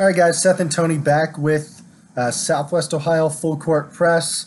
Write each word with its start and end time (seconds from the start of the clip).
All 0.00 0.06
right, 0.06 0.16
guys, 0.16 0.40
Seth 0.40 0.60
and 0.60 0.72
Tony 0.72 0.96
back 0.96 1.36
with 1.36 1.82
uh, 2.16 2.30
Southwest 2.30 2.94
Ohio 2.94 3.28
Full 3.28 3.58
Court 3.58 3.92
Press. 3.92 4.46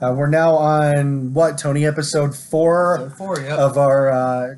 Uh, 0.00 0.14
we're 0.16 0.30
now 0.30 0.54
on 0.54 1.34
what, 1.34 1.58
Tony? 1.58 1.84
Episode 1.84 2.34
four, 2.34 2.94
Episode 2.94 3.18
four, 3.18 3.38
yep. 3.38 3.58
of 3.58 3.76
our 3.76 4.10
uh, 4.10 4.56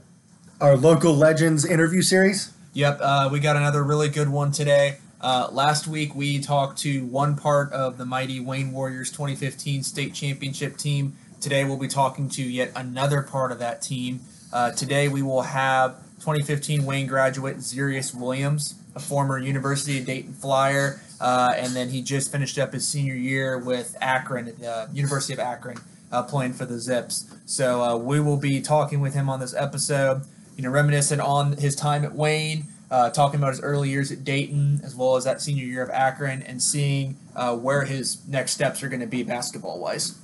our 0.60 0.76
local 0.76 1.16
legends 1.16 1.64
interview 1.64 2.00
series. 2.00 2.52
Yep, 2.74 2.98
uh, 3.02 3.28
we 3.32 3.40
got 3.40 3.56
another 3.56 3.82
really 3.82 4.08
good 4.08 4.28
one 4.28 4.52
today. 4.52 4.98
Uh, 5.20 5.48
last 5.50 5.88
week 5.88 6.14
we 6.14 6.38
talked 6.38 6.78
to 6.78 7.04
one 7.06 7.34
part 7.34 7.72
of 7.72 7.98
the 7.98 8.06
mighty 8.06 8.38
Wayne 8.38 8.70
Warriors 8.70 9.10
2015 9.10 9.82
state 9.82 10.14
championship 10.14 10.76
team. 10.76 11.16
Today 11.40 11.64
we'll 11.64 11.76
be 11.76 11.88
talking 11.88 12.28
to 12.28 12.42
yet 12.44 12.70
another 12.76 13.20
part 13.20 13.50
of 13.50 13.58
that 13.58 13.82
team. 13.82 14.20
Uh, 14.52 14.70
today 14.70 15.08
we 15.08 15.22
will 15.22 15.42
have 15.42 15.96
2015 16.20 16.86
Wayne 16.86 17.08
graduate 17.08 17.56
Xeyrius 17.56 18.14
Williams, 18.14 18.76
a 18.96 19.00
former 19.00 19.38
University 19.38 19.98
of 19.98 20.06
Dayton 20.06 20.32
Flyer, 20.32 21.00
uh, 21.20 21.52
and 21.54 21.76
then 21.76 21.90
he 21.90 22.02
just 22.02 22.32
finished 22.32 22.58
up 22.58 22.72
his 22.72 22.88
senior 22.88 23.14
year 23.14 23.58
with 23.58 23.96
Akron, 24.00 24.46
the 24.46 24.88
University 24.92 25.34
of 25.34 25.38
Akron, 25.38 25.76
uh, 26.10 26.22
playing 26.22 26.54
for 26.54 26.64
the 26.64 26.78
Zips. 26.78 27.30
So 27.44 27.82
uh, 27.82 27.96
we 27.96 28.20
will 28.20 28.38
be 28.38 28.60
talking 28.60 29.00
with 29.00 29.14
him 29.14 29.28
on 29.28 29.38
this 29.38 29.54
episode, 29.54 30.22
you 30.56 30.62
know, 30.62 30.70
reminiscent 30.70 31.20
on 31.20 31.58
his 31.58 31.76
time 31.76 32.04
at 32.04 32.14
Wayne, 32.14 32.66
uh, 32.90 33.10
talking 33.10 33.38
about 33.38 33.50
his 33.50 33.60
early 33.60 33.90
years 33.90 34.10
at 34.10 34.24
Dayton, 34.24 34.80
as 34.82 34.96
well 34.96 35.16
as 35.16 35.24
that 35.24 35.42
senior 35.42 35.64
year 35.64 35.82
of 35.82 35.90
Akron, 35.90 36.42
and 36.42 36.62
seeing 36.62 37.16
uh, 37.34 37.54
where 37.54 37.84
his 37.84 38.26
next 38.26 38.52
steps 38.52 38.82
are 38.82 38.88
going 38.88 39.00
to 39.00 39.06
be 39.06 39.22
basketball 39.22 39.78
wise. 39.78 40.18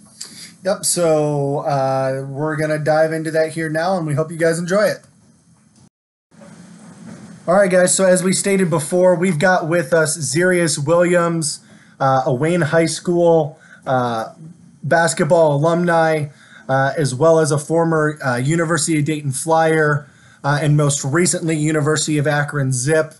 Yep. 0.64 0.84
So 0.84 1.58
uh, 1.58 2.24
we're 2.28 2.56
gonna 2.56 2.78
dive 2.78 3.12
into 3.12 3.32
that 3.32 3.52
here 3.52 3.68
now, 3.68 3.98
and 3.98 4.06
we 4.06 4.14
hope 4.14 4.30
you 4.30 4.36
guys 4.36 4.60
enjoy 4.60 4.84
it. 4.84 4.98
All 7.44 7.54
right, 7.54 7.68
guys. 7.68 7.92
So 7.92 8.04
as 8.04 8.22
we 8.22 8.32
stated 8.32 8.70
before, 8.70 9.16
we've 9.16 9.40
got 9.40 9.66
with 9.66 9.92
us 9.92 10.16
Xeyrius 10.16 10.78
Williams, 10.78 11.58
uh, 11.98 12.22
a 12.24 12.32
Wayne 12.32 12.60
High 12.60 12.86
School 12.86 13.58
uh, 13.84 14.32
basketball 14.84 15.56
alumni, 15.56 16.28
uh, 16.68 16.92
as 16.96 17.16
well 17.16 17.40
as 17.40 17.50
a 17.50 17.58
former 17.58 18.16
uh, 18.24 18.36
University 18.36 18.96
of 18.96 19.06
Dayton 19.06 19.32
Flyer, 19.32 20.08
uh, 20.44 20.60
and 20.62 20.76
most 20.76 21.04
recently 21.04 21.56
University 21.56 22.16
of 22.16 22.28
Akron 22.28 22.72
Zip. 22.72 23.14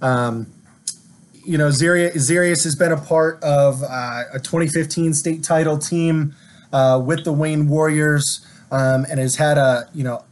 Um, 0.00 0.46
you 1.44 1.58
know, 1.58 1.68
Xeyrius 1.68 2.64
has 2.64 2.74
been 2.74 2.92
a 2.92 2.96
part 2.96 3.42
of 3.42 3.82
uh, 3.82 4.22
a 4.32 4.40
2015 4.40 5.12
state 5.12 5.44
title 5.44 5.76
team 5.76 6.34
with 6.72 7.24
the 7.24 7.34
Wayne 7.34 7.68
Warriors, 7.68 8.46
um, 8.70 9.04
and 9.10 9.20
has 9.20 9.36
had 9.36 9.58
a 9.58 9.90
you 9.92 10.04
know 10.04 10.24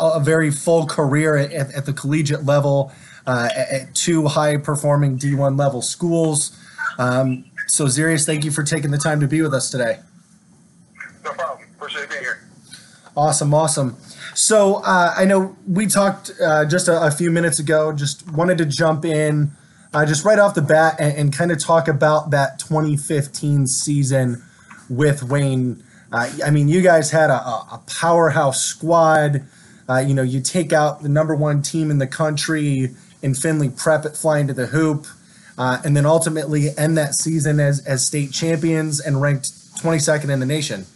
a 0.00 0.20
very 0.20 0.50
full 0.50 0.86
career 0.86 1.36
at, 1.36 1.52
at, 1.52 1.86
the 1.86 1.92
collegiate 1.92 2.44
level 2.44 2.92
uh, 3.26 3.48
at, 3.54 3.94
two 3.94 4.26
high 4.26 4.56
performing 4.56 5.18
D1 5.18 5.58
level 5.58 5.82
schools. 5.82 6.56
Um, 6.98 7.44
so, 7.66 7.86
Xeyrius, 7.86 8.24
thank 8.24 8.44
you 8.44 8.50
for 8.50 8.62
taking 8.62 8.90
the 8.90 8.98
time 8.98 9.20
to 9.20 9.28
be 9.28 9.42
with 9.42 9.54
us 9.54 9.70
today. 9.70 9.98
No 11.24 11.32
problem. 11.32 11.68
Appreciate 11.76 12.08
being 12.08 12.22
here. 12.22 12.40
Awesome, 13.16 13.52
awesome. 13.52 13.96
So 14.38 14.76
uh, 14.76 15.14
I 15.16 15.24
know 15.24 15.56
we 15.66 15.86
talked 15.86 16.30
uh, 16.40 16.64
just 16.64 16.86
a, 16.86 17.02
a 17.02 17.10
few 17.10 17.32
minutes 17.32 17.58
ago. 17.58 17.92
Just 17.92 18.30
wanted 18.30 18.58
to 18.58 18.64
jump 18.64 19.04
in, 19.04 19.50
uh, 19.92 20.06
just 20.06 20.24
right 20.24 20.38
off 20.38 20.54
the 20.54 20.62
bat, 20.62 20.94
and, 21.00 21.16
and 21.16 21.36
kind 21.36 21.50
of 21.50 21.60
talk 21.60 21.88
about 21.88 22.30
that 22.30 22.60
2015 22.60 23.66
season 23.66 24.44
with 24.88 25.24
Wayne. 25.24 25.82
Uh, 26.12 26.30
I 26.46 26.50
mean, 26.50 26.68
you 26.68 26.80
guys 26.82 27.10
had 27.10 27.30
a 27.30 27.34
a 27.34 27.82
powerhouse 27.88 28.64
squad. 28.64 29.44
Uh, 29.88 29.98
you 29.98 30.14
know, 30.14 30.22
you 30.22 30.40
take 30.40 30.72
out 30.72 31.02
the 31.02 31.08
number 31.08 31.34
one 31.34 31.62
team 31.62 31.90
in 31.90 31.98
the 31.98 32.06
country 32.06 32.94
in 33.22 33.34
Findlay 33.34 33.70
Prep 33.70 34.04
at 34.04 34.16
flying 34.16 34.46
to 34.46 34.52
the 34.52 34.66
hoop, 34.66 35.06
uh, 35.56 35.80
and 35.84 35.96
then 35.96 36.04
ultimately 36.04 36.76
end 36.76 36.98
that 36.98 37.14
season 37.14 37.58
as 37.58 37.84
as 37.86 38.06
state 38.06 38.30
champions 38.30 39.00
and 39.00 39.22
ranked 39.22 39.50
22nd 39.80 40.28
in 40.28 40.40
the 40.40 40.46
nation. 40.46 40.86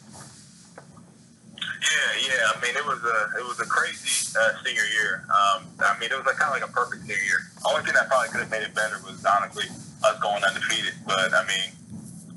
Yeah, 1.57 2.29
yeah. 2.29 2.53
I 2.55 2.61
mean, 2.61 2.77
it 2.77 2.85
was 2.85 3.03
a 3.03 3.41
it 3.41 3.45
was 3.49 3.61
a 3.61 3.67
crazy 3.67 4.37
uh, 4.39 4.53
senior 4.63 4.85
year. 4.85 5.25
Um, 5.31 5.65
I 5.81 5.97
mean, 5.99 6.13
it 6.13 6.17
was 6.17 6.27
like, 6.27 6.37
kind 6.37 6.55
of 6.55 6.61
like 6.61 6.69
a 6.69 6.73
perfect 6.73 7.03
senior 7.03 7.23
year. 7.25 7.39
The 7.63 7.69
only 7.71 7.83
thing 7.83 7.95
that 7.95 8.09
probably 8.09 8.29
could 8.29 8.41
have 8.41 8.51
made 8.51 8.63
it 8.63 8.75
better 8.75 9.01
was 9.05 9.25
honestly 9.25 9.65
us 10.05 10.19
going 10.21 10.45
undefeated. 10.45 10.95
But 11.07 11.33
I 11.33 11.47
mean, 11.49 11.73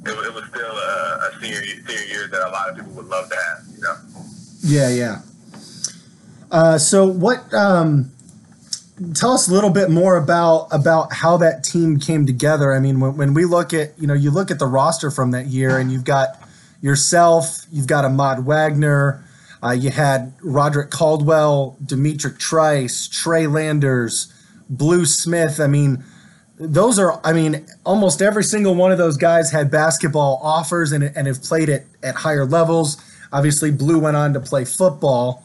it, 0.05 0.25
it 0.25 0.33
was 0.33 0.45
still 0.49 0.71
a, 0.71 1.29
a 1.29 1.39
senior 1.41 1.61
senior 1.61 2.05
year 2.07 2.27
that 2.27 2.47
a 2.47 2.49
lot 2.49 2.69
of 2.69 2.77
people 2.77 2.93
would 2.93 3.07
love 3.07 3.29
to 3.29 3.35
have. 3.35 3.59
You 3.75 3.81
know. 3.81 3.95
Yeah, 4.63 4.89
yeah. 4.89 5.21
Uh, 6.55 6.77
so 6.77 7.05
what? 7.05 7.53
Um, 7.53 8.13
tell 9.13 9.33
us 9.33 9.49
a 9.49 9.53
little 9.53 9.69
bit 9.69 9.89
more 9.89 10.15
about 10.15 10.69
about 10.71 11.11
how 11.11 11.35
that 11.35 11.65
team 11.65 11.99
came 11.99 12.25
together. 12.25 12.73
I 12.73 12.79
mean, 12.79 13.01
when, 13.01 13.17
when 13.17 13.33
we 13.33 13.43
look 13.43 13.73
at 13.73 13.91
you 13.99 14.07
know 14.07 14.13
you 14.13 14.31
look 14.31 14.49
at 14.51 14.57
the 14.57 14.65
roster 14.65 15.11
from 15.11 15.31
that 15.31 15.47
year, 15.47 15.77
and 15.77 15.91
you've 15.91 16.05
got 16.05 16.41
yourself, 16.79 17.65
you've 17.73 17.87
got 17.87 18.05
Ahmad 18.05 18.45
Wagner, 18.45 19.21
uh, 19.61 19.71
you 19.71 19.89
had 19.89 20.31
Roderick 20.41 20.91
Caldwell, 20.91 21.75
Dimitrik 21.83 22.39
Trice, 22.39 23.09
Trey 23.09 23.47
Landers, 23.47 24.33
Blue 24.69 25.03
Smith. 25.03 25.59
I 25.59 25.67
mean, 25.67 26.05
those 26.57 26.97
are 26.97 27.19
I 27.25 27.33
mean 27.33 27.67
almost 27.85 28.21
every 28.21 28.45
single 28.45 28.75
one 28.75 28.93
of 28.93 28.97
those 28.97 29.17
guys 29.17 29.51
had 29.51 29.69
basketball 29.69 30.39
offers 30.41 30.93
and 30.93 31.03
and 31.03 31.27
have 31.27 31.43
played 31.43 31.67
it 31.67 31.85
at 32.01 32.15
higher 32.15 32.45
levels. 32.45 32.95
Obviously, 33.33 33.71
Blue 33.71 33.99
went 33.99 34.15
on 34.15 34.31
to 34.31 34.39
play 34.39 34.63
football. 34.63 35.44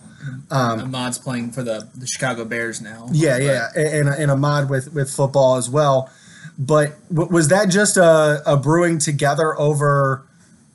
Um, 0.51 0.81
Ahmad's 0.81 1.19
playing 1.19 1.53
for 1.53 1.63
the, 1.63 1.89
the 1.95 2.07
Chicago 2.07 2.45
Bears 2.45 2.81
now. 2.81 3.09
yeah, 3.13 3.39
yeah, 3.39 3.69
and 3.75 4.09
and 4.09 4.31
Ahmad 4.31 4.69
with 4.69 4.93
with 4.93 5.11
football 5.11 5.57
as 5.57 5.71
well. 5.71 6.11
But 6.59 6.97
w- 7.09 7.33
was 7.33 7.49
that 7.49 7.71
just 7.71 7.97
a, 7.97 8.43
a 8.45 8.57
brewing 8.57 8.99
together 8.99 9.59
over, 9.59 10.27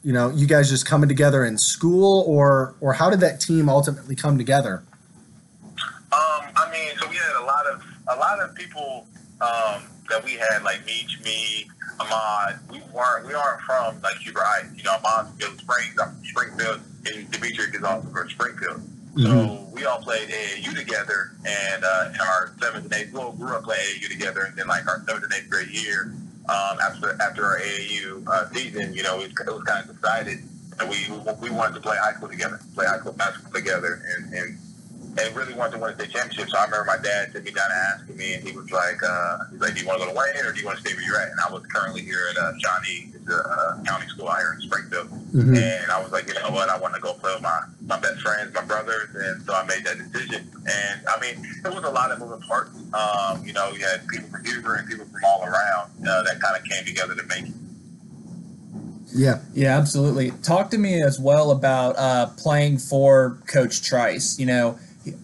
you 0.04 0.14
know, 0.14 0.32
you 0.32 0.48
guys 0.48 0.70
just 0.70 0.86
coming 0.88 1.08
together 1.10 1.46
in 1.46 1.58
school, 1.60 2.24
or 2.28 2.76
or 2.82 2.94
how 2.94 3.10
did 3.10 3.20
that 3.20 3.40
team 3.40 3.70
ultimately 3.70 4.16
come 4.16 4.38
together? 4.38 4.84
Um, 6.12 6.46
I 6.56 6.70
mean, 6.72 6.98
so 6.98 7.08
we 7.10 7.18
had 7.18 7.36
a 7.40 7.46
lot 7.46 7.68
of 7.68 7.84
a 8.08 8.16
lot 8.16 8.40
of 8.40 8.56
people 8.56 9.06
um, 9.42 9.84
that 10.10 10.24
we 10.24 10.34
had, 10.34 10.64
like 10.64 10.86
Meech, 10.86 11.20
me, 11.24 11.68
Ahmad. 12.00 12.60
We 12.72 12.82
weren't 12.94 13.28
we 13.28 13.34
aren't 13.34 13.62
from 13.62 14.02
like 14.02 14.16
Huber 14.18 14.42
Heights. 14.44 14.76
You 14.76 14.84
know, 14.84 14.94
Ahmad's 15.04 15.30
from 15.30 15.38
Field 15.38 15.60
Springs. 15.60 15.96
I'm 16.02 16.16
from 16.16 16.26
Springfield, 16.26 16.82
and 17.06 17.32
Dimitrik 17.32 17.76
is 17.76 17.84
also 17.84 18.08
from 18.10 18.30
Springfield. 18.30 18.82
So 19.18 19.68
we 19.72 19.86
all 19.86 20.00
played 20.00 20.28
AAU 20.28 20.76
together, 20.76 21.32
and 21.46 21.84
uh, 21.86 22.10
in 22.14 22.20
our 22.20 22.52
seventh 22.62 22.86
and 22.86 22.94
eighth, 22.94 23.14
well, 23.14 23.32
grew 23.32 23.56
up 23.56 23.64
playing 23.64 23.82
AAU 24.00 24.10
together, 24.10 24.42
and 24.42 24.58
then 24.58 24.68
like 24.68 24.88
our 24.88 25.02
seventh 25.08 25.24
and 25.24 25.34
eighth 25.34 25.50
grade 25.50 25.70
year, 25.70 26.14
um, 26.50 26.78
after 26.82 27.18
after 27.22 27.46
our 27.46 27.60
AAU 27.60 28.28
uh, 28.28 28.50
season, 28.52 28.94
you 28.94 29.04
know, 29.04 29.22
it, 29.22 29.32
it 29.32 29.48
was 29.48 29.64
kind 29.64 29.90
of 29.90 29.96
decided 29.96 30.40
that 30.78 30.90
we 30.90 30.98
we 31.40 31.50
wanted 31.50 31.76
to 31.76 31.82
play 31.82 31.96
high 31.98 32.14
school 32.14 32.28
together, 32.28 32.60
play 32.74 32.86
high 32.86 33.00
school 33.00 33.14
basketball 33.14 33.54
together, 33.54 34.02
and 34.18 34.34
and 34.34 34.58
and 35.18 35.36
really 35.36 35.54
wanted 35.54 35.74
to 35.74 35.80
win 35.80 35.92
a 35.92 35.96
state 35.96 36.12
championship. 36.12 36.50
So 36.50 36.58
I 36.58 36.66
remember 36.66 36.86
my 36.86 36.98
dad 37.02 37.32
sitting 37.32 37.46
me 37.46 37.52
down 37.52 37.72
and 37.72 38.02
asking 38.02 38.18
me, 38.18 38.34
and 38.34 38.44
he 38.44 38.52
was 38.52 38.70
like, 38.72 39.02
uh, 39.02 39.38
he's 39.52 39.62
like, 39.62 39.76
do 39.76 39.82
you 39.82 39.88
want 39.88 40.00
to 40.02 40.08
go 40.08 40.12
to 40.12 40.18
Wayne 40.18 40.46
or 40.46 40.52
do 40.52 40.60
you 40.60 40.66
want 40.66 40.78
to 40.78 40.84
stay 40.84 40.94
where 40.96 41.04
you're 41.04 41.20
at? 41.20 41.30
And 41.32 41.40
I 41.40 41.52
was 41.52 41.64
currently 41.68 42.02
here 42.02 42.28
at 42.32 42.38
uh, 42.38 42.52
a 42.52 43.34
uh, 43.34 43.84
county 43.84 44.08
school 44.08 44.28
out 44.28 44.40
here 44.40 44.54
in 44.54 44.62
Springfield. 44.62 45.10
Mhm. 45.34 45.58
And 45.58 45.92
I 45.92 46.02
was 46.02 46.12
like, 46.12 46.28
you 46.28 46.34
know 46.36 46.52
what, 46.52 46.70
I 46.70 46.78
want 46.78 46.96
to 46.96 47.02
go 47.02 47.14
play 47.14 47.34
with 47.34 47.44
my, 47.44 47.60
my 47.88 48.00
best 48.00 48.22
friends, 48.22 48.54
my 48.54 48.64
brothers. 48.64 49.10
And 49.16 49.42
so 49.44 49.54
I 49.54 49.66
made 49.66 49.84
that 49.86 49.98
decision. 49.98 50.50
And 50.66 51.02
I 51.08 51.20
mean, 51.20 51.46
it 51.64 51.74
was 51.74 51.84
a 51.84 51.90
lot 51.90 52.12
of 52.12 52.20
moving 52.20 52.42
parts. 52.42 52.72
Um, 52.94 53.46
you 53.46 53.54
know, 53.54 53.72
you 53.72 53.86
had 53.86 54.08
people 54.08 54.30
from 54.30 54.44
Huber 54.46 54.76
and 54.76 54.88
people 54.88 55.06
from 55.06 55.22
all 55.26 55.44
around 55.44 55.92
uh, 56.08 56.24
that 56.24 56.40
kind 56.40 56.58
of 56.58 56.64
came 56.66 56.86
together 56.86 57.16
to 57.16 57.24
make 57.24 57.46
it. 57.46 57.54
Yeah, 59.14 59.40
Yeah, 59.54 59.78
absolutely. 59.78 60.32
Talk 60.44 60.72
to 60.72 60.78
me 60.78 61.02
as 61.02 61.20
well 61.20 61.52
about 61.52 61.96
uh, 61.98 62.28
playing 62.38 62.80
for 62.80 63.40
Coach 63.48 63.82
Trice. 63.82 64.38
You 64.38 64.46
know, 64.46 64.78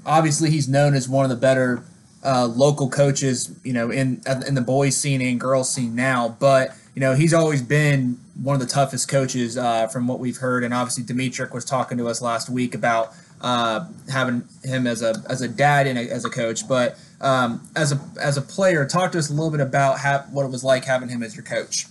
obviously 0.06 0.50
he's 0.50 0.68
known 0.68 0.94
as 0.94 1.08
one 1.08 1.24
of 1.24 1.30
the 1.30 1.38
better 1.38 1.84
uh, 2.24 2.46
local 2.46 2.90
coaches. 2.90 3.56
You 3.64 3.74
know, 3.74 3.92
in 3.92 4.22
in 4.48 4.56
the 4.56 4.62
boys 4.62 4.96
scene 4.96 5.22
and 5.22 5.40
girls 5.40 5.74
scene 5.74 5.96
now, 5.96 6.36
but 6.40 6.76
you 6.96 7.00
know 7.00 7.16
he's 7.16 7.34
always 7.34 7.62
been 7.62 8.20
one 8.42 8.56
of 8.56 8.62
the 8.62 8.68
toughest 8.68 9.08
coaches 9.08 9.58
uh, 9.58 9.88
from 9.88 10.08
what 10.08 10.20
we've 10.20 10.38
heard. 10.38 10.64
And 10.64 10.74
obviously, 10.74 11.04
Dimitrik 11.04 11.54
was 11.54 11.66
talking 11.66 11.98
to 11.98 12.08
us 12.08 12.22
last 12.22 12.50
week 12.50 12.74
about 12.76 13.14
uh, 13.42 13.88
having 14.10 14.44
him 14.64 14.88
as 14.88 15.02
a 15.02 15.16
as 15.30 15.42
a 15.42 15.48
dad 15.48 15.88
and 15.88 15.98
a, 15.98 16.10
as 16.12 16.26
a 16.26 16.30
coach, 16.30 16.68
but 16.68 16.98
um, 17.20 17.68
as 17.76 17.92
a 17.92 18.00
as 18.20 18.38
a 18.38 18.42
player, 18.42 18.86
talk 18.86 19.12
to 19.14 19.18
us 19.18 19.30
a 19.30 19.34
little 19.34 19.52
bit 19.52 19.62
about 19.62 20.00
ha- 20.00 20.26
what 20.32 20.46
it 20.46 20.52
was 20.52 20.64
like 20.64 20.86
having 20.86 21.10
him 21.10 21.24
as 21.24 21.36
your 21.36 21.44
coach. 21.44 21.88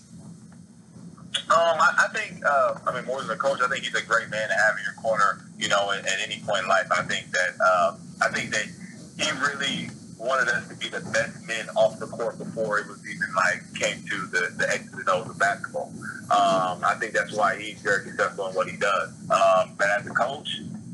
Um, 1.51 1.79
I, 1.81 2.07
I 2.07 2.17
think, 2.17 2.45
uh, 2.47 2.79
I 2.87 2.95
mean, 2.95 3.05
more 3.07 3.21
than 3.23 3.31
a 3.31 3.37
coach, 3.37 3.61
I 3.61 3.69
think 3.69 3.85
he's 3.85 3.95
a 3.95 4.07
great 4.07 4.31
man 4.31 4.49
to 4.49 4.55
have 4.55 4.77
in 4.79 4.85
your 4.85 4.95
corner, 5.03 5.45
you 5.59 5.69
know, 5.69 5.91
at, 5.91 6.07
at 6.07 6.21
any 6.25 6.41
point 6.47 6.63
in 6.63 6.69
life. 6.69 6.87
I 6.93 7.03
think 7.03 7.31
that, 7.33 7.51
uh, 7.61 7.97
I 8.23 8.29
think 8.29 8.51
that 8.51 8.67
he 9.19 9.31
really 9.41 9.91
wanted 10.17 10.49
us 10.49 10.69
to 10.69 10.77
be 10.77 10.89
the 10.89 11.01
best 11.13 11.45
men 11.49 11.69
off 11.71 11.99
the 11.99 12.07
court 12.07 12.39
before 12.39 12.79
it 12.79 12.87
was 12.87 13.01
even 13.09 13.27
like 13.35 13.63
came 13.75 13.97
to 14.07 14.27
the, 14.27 14.53
the 14.57 15.13
O's 15.13 15.29
of 15.29 15.39
basketball. 15.39 15.93
Um, 16.31 16.85
I 16.85 16.95
think 17.01 17.15
that's 17.15 17.33
why 17.33 17.59
he's 17.59 17.81
very 17.81 18.05
successful 18.05 18.47
in 18.49 18.55
what 18.55 18.69
he 18.69 18.77
does. 18.77 19.11
Um, 19.31 19.75
but 19.77 19.89
as 19.89 20.07
a 20.07 20.11
coach, 20.11 20.49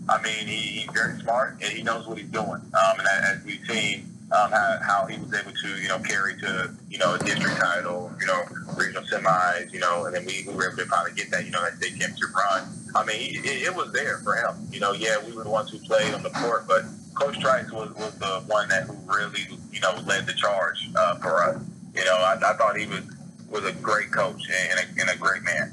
I 0.08 0.22
mean, 0.22 0.46
he, 0.46 0.80
he's 0.80 0.90
very 0.94 1.20
smart 1.20 1.58
and 1.60 1.70
he 1.70 1.82
knows 1.82 2.06
what 2.06 2.16
he's 2.16 2.30
doing. 2.30 2.48
Um, 2.48 2.96
and 2.98 3.24
as 3.26 3.44
we've 3.44 3.64
seen, 3.66 4.15
um, 4.32 4.50
how, 4.50 4.78
how 4.82 5.06
he 5.06 5.18
was 5.18 5.32
able 5.34 5.52
to, 5.52 5.68
you 5.80 5.88
know, 5.88 5.98
carry 6.00 6.36
to, 6.40 6.74
you 6.88 6.98
know, 6.98 7.14
a 7.14 7.18
district 7.18 7.56
title, 7.56 8.12
you 8.20 8.26
know, 8.26 8.42
regional 8.76 9.02
semis, 9.04 9.72
you 9.72 9.78
know, 9.78 10.06
and 10.06 10.14
then 10.14 10.24
we, 10.24 10.44
we 10.46 10.54
were 10.54 10.66
able 10.66 10.76
to 10.76 10.86
finally 10.86 11.12
get 11.14 11.30
that, 11.30 11.44
you 11.44 11.50
know, 11.50 11.62
that 11.62 11.76
state 11.76 11.98
championship 11.98 12.34
run. 12.34 12.68
I 12.94 13.04
mean, 13.04 13.36
it, 13.44 13.46
it 13.46 13.74
was 13.74 13.92
there 13.92 14.18
for 14.18 14.34
him. 14.34 14.56
You 14.70 14.80
know, 14.80 14.92
yeah, 14.92 15.16
we 15.24 15.32
were 15.32 15.44
the 15.44 15.50
ones 15.50 15.70
who 15.70 15.78
played 15.78 16.12
on 16.12 16.22
the 16.22 16.30
court, 16.30 16.66
but 16.66 16.84
Coach 17.14 17.38
Trice 17.40 17.70
was, 17.70 17.94
was 17.94 18.14
the 18.18 18.42
one 18.46 18.68
that 18.68 18.84
who 18.84 18.96
really, 19.06 19.46
you 19.70 19.80
know, 19.80 19.94
led 20.06 20.26
the 20.26 20.34
charge 20.34 20.88
uh, 20.96 21.16
for 21.16 21.42
us. 21.42 21.62
You 21.94 22.04
know, 22.04 22.16
I, 22.16 22.34
I 22.34 22.52
thought 22.54 22.76
he 22.76 22.86
was 22.86 23.02
was 23.48 23.64
a 23.64 23.72
great 23.72 24.10
coach 24.10 24.42
and 24.50 24.80
a, 24.80 25.00
and 25.00 25.08
a 25.08 25.16
great 25.16 25.42
man. 25.44 25.72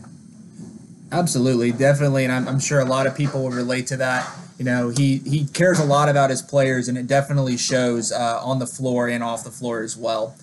Absolutely, 1.11 1.71
definitely, 1.71 2.23
and 2.23 2.31
I'm, 2.31 2.47
I'm 2.47 2.59
sure 2.59 2.79
a 2.79 2.85
lot 2.85 3.07
of 3.07 3.15
people 3.15 3.43
will 3.43 3.51
relate 3.51 3.87
to 3.87 3.97
that. 3.97 4.31
You 4.63 4.69
know, 4.71 4.87
he 4.87 5.17
he 5.17 5.43
cares 5.47 5.77
a 5.77 5.83
lot 5.83 6.07
about 6.07 6.29
his 6.29 6.41
players, 6.41 6.87
and 6.87 6.97
it 6.97 7.05
definitely 7.05 7.57
shows 7.57 8.13
uh, 8.13 8.39
on 8.41 8.59
the 8.59 8.65
floor 8.65 9.09
and 9.09 9.21
off 9.21 9.43
the 9.43 9.51
floor 9.51 9.81
as 9.81 9.97
well. 9.97 10.37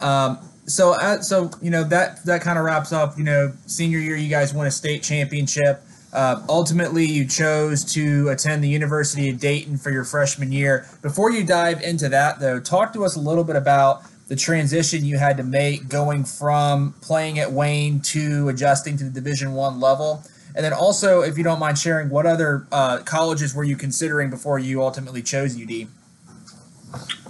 Um, 0.00 0.40
so, 0.66 0.94
uh, 0.94 1.20
so 1.20 1.52
you 1.62 1.70
know 1.70 1.84
that 1.84 2.24
that 2.24 2.42
kind 2.42 2.58
of 2.58 2.64
wraps 2.64 2.92
up. 2.92 3.16
You 3.16 3.22
know, 3.22 3.52
senior 3.66 4.00
year, 4.00 4.16
you 4.16 4.28
guys 4.28 4.52
won 4.52 4.66
a 4.66 4.72
state 4.72 5.04
championship. 5.04 5.84
Uh, 6.12 6.42
ultimately, 6.48 7.04
you 7.04 7.28
chose 7.28 7.84
to 7.94 8.28
attend 8.30 8.64
the 8.64 8.68
University 8.68 9.28
of 9.28 9.38
Dayton 9.38 9.78
for 9.78 9.92
your 9.92 10.02
freshman 10.02 10.50
year. 10.50 10.88
Before 11.00 11.30
you 11.30 11.44
dive 11.44 11.80
into 11.80 12.08
that, 12.08 12.40
though, 12.40 12.58
talk 12.58 12.92
to 12.94 13.04
us 13.04 13.14
a 13.14 13.20
little 13.20 13.44
bit 13.44 13.54
about 13.54 14.02
the 14.26 14.34
transition 14.34 15.04
you 15.04 15.16
had 15.16 15.36
to 15.36 15.44
make 15.44 15.88
going 15.88 16.24
from 16.24 16.92
playing 17.02 17.38
at 17.38 17.52
Wayne 17.52 18.00
to 18.00 18.48
adjusting 18.48 18.96
to 18.96 19.04
the 19.04 19.10
Division 19.10 19.52
One 19.52 19.78
level, 19.78 20.24
and 20.54 20.64
then 20.64 20.72
also, 20.72 21.22
if 21.22 21.36
you 21.36 21.44
don't 21.44 21.58
mind 21.58 21.78
sharing, 21.78 22.08
what 22.10 22.26
other 22.26 22.66
uh, 22.70 22.98
colleges 22.98 23.54
were 23.54 23.64
you 23.64 23.76
considering 23.76 24.30
before 24.30 24.58
you 24.58 24.82
ultimately 24.82 25.22
chose 25.22 25.56
UD? 25.60 25.88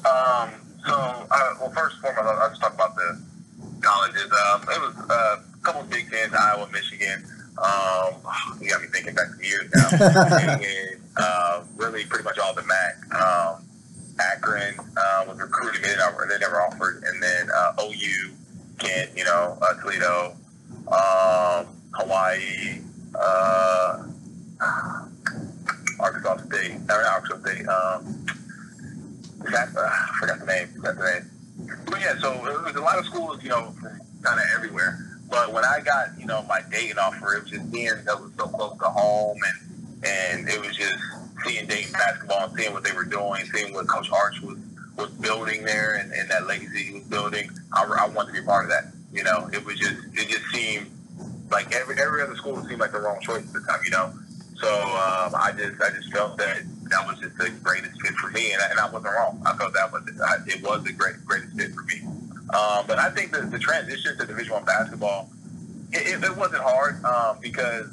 Um, 0.04 0.50
so, 0.84 0.92
uh, 0.92 1.54
well, 1.58 1.70
first 1.70 1.96
and 2.04 2.14
foremost, 2.14 2.38
I'll 2.38 2.48
just 2.50 2.60
talk 2.60 2.74
about 2.74 2.94
the 2.96 3.20
colleges. 3.80 4.24
Um, 4.24 4.62
it 4.62 4.80
was 4.80 5.10
uh, 5.10 5.40
a 5.40 5.62
couple 5.62 5.80
of 5.80 5.90
Big 5.90 6.10
Tens, 6.10 6.34
Iowa, 6.34 6.68
Michigan. 6.70 7.24
Um, 7.56 8.14
you 8.60 8.68
got 8.68 8.82
me 8.82 8.88
thinking 8.88 9.14
back 9.14 9.28
to 9.38 9.46
years 9.46 9.70
now. 9.74 9.88
Michigan, 10.60 11.00
uh, 11.16 11.62
really, 11.76 12.04
pretty 12.04 12.24
much 12.24 12.38
all 12.38 12.54
the 12.54 12.62
MAC. 12.62 13.14
Um, 13.14 13.64
Akron 14.20 14.74
uh, 14.78 15.24
was 15.26 15.38
recruiting 15.38 15.80
me. 15.80 15.88
They 15.88 15.96
never, 15.96 16.26
they 16.28 16.38
never 16.38 16.60
offered. 16.60 17.02
And 17.04 17.22
then 17.22 17.48
uh, 17.54 17.82
OU, 17.82 18.32
Kent, 18.78 19.10
you 19.16 19.24
know, 19.24 19.56
uh, 19.62 19.80
Toledo, 19.80 20.36
um, 20.88 21.66
Hawaii, 21.94 22.80
uh, 23.24 24.02
Arkansas 26.00 26.36
State, 26.46 26.72
or 26.72 27.02
not 27.02 27.12
Arkansas 27.12 27.40
State. 27.48 27.66
Um, 27.68 28.26
that, 29.50 29.68
uh, 29.76 29.80
I 29.80 30.16
forgot 30.20 30.40
the 30.40 30.46
name. 30.46 30.68
Forgot 30.68 30.96
the 30.96 31.04
name. 31.04 31.30
But 31.86 32.00
yeah, 32.00 32.18
so 32.18 32.32
it 32.32 32.64
was 32.64 32.74
a 32.76 32.80
lot 32.80 32.98
of 32.98 33.06
schools, 33.06 33.42
you 33.42 33.48
know, 33.48 33.74
kind 34.22 34.40
of 34.40 34.46
everywhere. 34.54 34.98
But 35.30 35.52
when 35.52 35.64
I 35.64 35.80
got, 35.80 36.18
you 36.18 36.26
know, 36.26 36.42
my 36.48 36.60
Dayton 36.70 36.98
offer, 36.98 37.34
it 37.34 37.42
was 37.42 37.50
just 37.50 37.70
being 37.72 37.90
that 38.04 38.20
was 38.20 38.30
so 38.36 38.46
close 38.46 38.76
to 38.78 38.84
home, 38.84 39.38
and 39.46 40.04
and 40.04 40.48
it 40.48 40.60
was 40.60 40.76
just 40.76 40.94
seeing 41.44 41.66
Dayton 41.66 41.92
basketball 41.92 42.44
and 42.48 42.56
seeing 42.56 42.72
what 42.72 42.84
they 42.84 42.92
were 42.92 43.04
doing, 43.04 43.44
seeing 43.54 43.72
what 43.72 43.86
Coach 43.88 44.10
Arch 44.10 44.40
was 44.42 44.58
was 44.96 45.10
building 45.10 45.64
there, 45.64 45.96
and, 45.96 46.12
and 46.12 46.30
that 46.30 46.46
legacy 46.46 46.84
he 46.84 46.92
was 46.94 47.04
building. 47.04 47.50
I, 47.72 47.84
I 47.84 48.08
wanted 48.08 48.34
to 48.34 48.40
be 48.40 48.46
part 48.46 48.64
of 48.64 48.70
that. 48.70 48.92
You 49.12 49.24
know, 49.24 49.48
it 49.52 49.64
was 49.64 49.78
just 49.78 49.96
it 50.12 50.28
just 50.28 50.44
seemed 50.52 50.90
like 51.50 51.74
every 51.74 52.00
every 52.00 52.22
other 52.22 52.36
school 52.36 52.62
seemed 52.64 52.80
like 52.80 52.92
the 52.92 53.00
wrong 53.00 53.20
choice 53.20 53.46
at 53.46 53.52
the 53.52 53.60
time. 53.60 53.80
You 53.84 53.90
know, 53.90 54.12
so 54.56 54.68
um, 54.68 55.34
I 55.34 55.52
just 55.56 55.80
I 55.80 55.90
just 55.90 56.12
felt 56.12 56.36
that 56.38 56.62
that 56.90 57.06
was 57.06 57.18
just 57.18 57.36
the 57.36 57.50
greatest 57.62 58.00
fit 58.00 58.14
for 58.14 58.30
me, 58.30 58.52
and 58.52 58.62
I, 58.62 58.70
and 58.70 58.78
I 58.78 58.90
wasn't 58.90 59.14
wrong. 59.14 59.42
I 59.46 59.56
felt 59.56 59.74
that 59.74 59.92
was 59.92 60.02
it 60.46 60.62
was 60.62 60.84
the 60.84 60.92
great 60.92 61.24
greatest 61.24 61.56
fit 61.56 61.72
for 61.72 61.82
me. 61.82 62.02
Um, 62.54 62.84
but 62.86 62.98
I 62.98 63.10
think 63.10 63.32
the, 63.32 63.40
the 63.42 63.58
transition 63.58 64.16
to 64.18 64.26
Division 64.26 64.52
One 64.52 64.64
basketball, 64.64 65.30
it, 65.92 66.22
it, 66.22 66.36
wasn't 66.36 66.62
hard 66.62 67.02
um, 67.04 67.38
because 67.40 67.88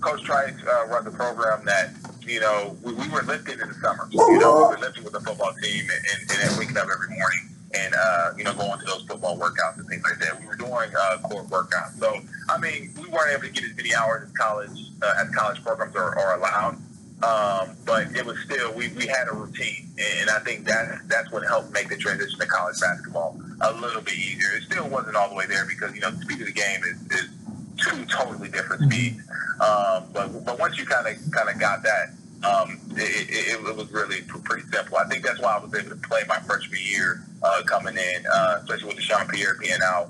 Coach 0.00 0.22
Trice 0.22 0.54
uh, 0.66 0.86
runs 0.88 1.06
a 1.06 1.10
program 1.10 1.64
that 1.64 1.90
you 2.22 2.40
know 2.40 2.76
we, 2.82 2.92
we, 2.92 3.08
were 3.08 3.22
lifting 3.22 3.58
in 3.58 3.68
the 3.68 3.74
summer. 3.74 4.08
You 4.10 4.38
know, 4.38 4.54
we 4.54 4.76
were 4.76 4.78
lifting 4.80 5.04
with 5.04 5.12
the 5.12 5.20
football 5.20 5.52
team 5.62 5.86
and, 5.88 6.30
and, 6.30 6.40
and 6.42 6.58
waking 6.58 6.76
up 6.76 6.88
every 6.92 7.16
morning 7.16 7.45
and 7.76 7.94
uh, 7.94 8.30
you 8.36 8.44
know 8.44 8.54
going 8.54 8.78
to 8.78 8.84
those 8.86 9.02
football 9.02 9.36
workouts 9.38 9.78
and 9.78 9.88
things 9.88 10.02
like 10.04 10.18
that. 10.20 10.40
We 10.40 10.46
were 10.46 10.56
doing 10.56 10.90
uh, 10.98 11.18
court 11.22 11.46
workouts, 11.48 11.98
so 11.98 12.16
I 12.48 12.58
mean 12.58 12.92
we 13.00 13.08
weren't 13.08 13.32
able 13.32 13.42
to 13.42 13.50
get 13.50 13.64
as 13.64 13.76
many 13.76 13.94
hours 13.94 14.28
as 14.28 14.32
college 14.32 14.78
uh, 15.02 15.14
as 15.18 15.34
college 15.34 15.62
programs 15.62 15.94
are, 15.96 16.18
are 16.18 16.38
allowed. 16.38 16.78
Um, 17.22 17.74
but 17.86 18.14
it 18.14 18.26
was 18.26 18.38
still 18.40 18.74
we, 18.74 18.88
we 18.88 19.06
had 19.06 19.28
a 19.30 19.34
routine, 19.34 19.88
and 20.20 20.28
I 20.28 20.38
think 20.40 20.66
that 20.66 21.00
that's 21.08 21.32
what 21.32 21.46
helped 21.46 21.72
make 21.72 21.88
the 21.88 21.96
transition 21.96 22.38
to 22.38 22.46
college 22.46 22.78
basketball 22.78 23.40
a 23.62 23.72
little 23.72 24.02
bit 24.02 24.14
easier. 24.14 24.52
It 24.56 24.64
still 24.64 24.88
wasn't 24.88 25.16
all 25.16 25.30
the 25.30 25.34
way 25.34 25.46
there 25.46 25.64
because 25.66 25.94
you 25.94 26.00
know 26.00 26.10
the 26.10 26.20
speed 26.20 26.40
of 26.40 26.46
the 26.46 26.52
game 26.52 26.80
is, 26.84 27.18
is 27.18 27.28
two 27.78 28.04
totally 28.06 28.50
different 28.50 28.82
mm-hmm. 28.82 28.90
speeds. 28.90 29.20
Um, 29.60 30.04
but 30.12 30.44
but 30.44 30.58
once 30.58 30.76
you 30.78 30.84
kind 30.84 31.06
of 31.06 31.32
kind 31.32 31.48
of 31.48 31.58
got 31.58 31.82
that, 31.84 32.12
um, 32.44 32.78
it, 32.96 33.30
it, 33.30 33.64
it, 33.64 33.76
was 33.76 33.90
really 33.90 34.20
pretty 34.22 34.68
simple. 34.70 34.98
I 34.98 35.04
think 35.04 35.24
that's 35.24 35.40
why 35.40 35.56
I 35.56 35.64
was 35.64 35.74
able 35.74 35.90
to 35.90 36.08
play 36.08 36.20
my 36.28 36.38
freshman 36.40 36.80
year 36.84 37.22
uh, 37.42 37.62
coming 37.66 37.96
in, 37.96 38.26
uh, 38.26 38.58
especially 38.62 38.88
with 38.88 38.96
Dyshawn 38.98 39.30
Pierre 39.30 39.56
being 39.60 39.78
out. 39.84 40.06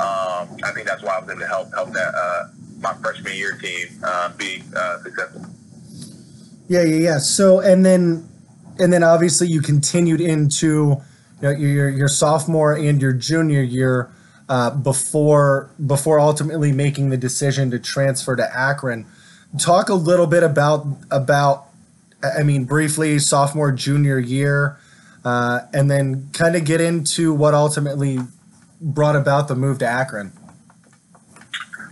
Um, 0.00 0.56
I 0.62 0.72
think 0.74 0.86
that's 0.86 1.02
why 1.02 1.16
I 1.16 1.20
was 1.20 1.30
able 1.30 1.40
to 1.40 1.46
help 1.46 1.72
help 1.74 1.92
that 1.92 2.14
uh, 2.14 2.48
my 2.80 2.94
freshman 2.94 3.36
year 3.36 3.52
team 3.52 3.88
uh, 4.02 4.32
be 4.36 4.62
uh, 4.74 5.02
successful. 5.02 5.46
Yeah, 6.68 6.82
yeah, 6.82 6.96
yeah. 6.96 7.18
So 7.18 7.60
and 7.60 7.84
then 7.84 8.28
and 8.78 8.92
then 8.92 9.02
obviously 9.02 9.48
you 9.48 9.60
continued 9.60 10.20
into 10.20 11.00
you 11.40 11.48
know, 11.48 11.50
your 11.50 11.88
your 11.88 12.08
sophomore 12.08 12.74
and 12.74 13.00
your 13.00 13.12
junior 13.12 13.62
year 13.62 14.10
uh, 14.48 14.70
before 14.70 15.70
before 15.84 16.18
ultimately 16.18 16.72
making 16.72 17.10
the 17.10 17.16
decision 17.16 17.70
to 17.70 17.78
transfer 17.78 18.36
to 18.36 18.56
Akron. 18.56 19.06
Talk 19.58 19.88
a 19.88 19.94
little 19.94 20.26
bit 20.26 20.42
about 20.42 20.86
about 21.10 21.66
I 22.22 22.42
mean 22.42 22.64
briefly 22.64 23.18
sophomore 23.18 23.72
junior 23.72 24.18
year, 24.18 24.78
uh, 25.24 25.60
and 25.72 25.90
then 25.90 26.30
kind 26.32 26.56
of 26.56 26.64
get 26.64 26.80
into 26.80 27.32
what 27.32 27.54
ultimately 27.54 28.18
brought 28.80 29.16
about 29.16 29.48
the 29.48 29.54
move 29.54 29.78
to 29.78 29.86
Akron. 29.86 30.32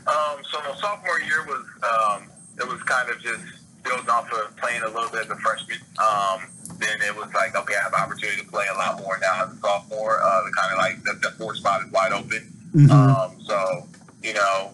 Um, 0.07 0.43
so 0.51 0.59
sophomore 0.81 1.21
year 1.21 1.45
was 1.47 1.65
um, 1.83 2.29
it 2.59 2.67
was 2.67 2.83
kind 2.85 3.11
of 3.11 3.21
just 3.21 3.45
built 3.85 4.09
off 4.09 4.33
of 4.33 4.57
playing 4.57 4.83
a 4.83 4.89
little 4.89 5.11
bit 5.11 5.25
as 5.25 5.31
a 5.31 5.37
freshman. 5.37 5.79
Um, 5.99 6.49
then 6.79 7.01
it 7.03 7.15
was 7.15 7.33
like, 7.35 7.57
okay, 7.57 7.75
I 7.75 7.85
have 7.85 7.93
an 7.93 8.01
opportunity 8.01 8.43
to 8.43 8.49
play 8.49 8.67
a 8.73 8.77
lot 8.77 9.01
more 9.01 9.19
now 9.21 9.45
as 9.45 9.53
a 9.53 9.57
sophomore. 9.61 10.21
Uh, 10.23 10.45
the 10.45 10.53
kind 10.53 10.73
of 10.73 10.79
like 10.79 11.03
the, 11.05 11.19
the 11.21 11.35
fourth 11.37 11.59
spot 11.59 11.83
is 11.85 11.93
wide 11.93 12.13
open. 12.13 12.53
Mm-hmm. 12.75 12.91
Um, 12.91 13.41
so 13.43 13.89
you 14.23 14.35
know, 14.35 14.71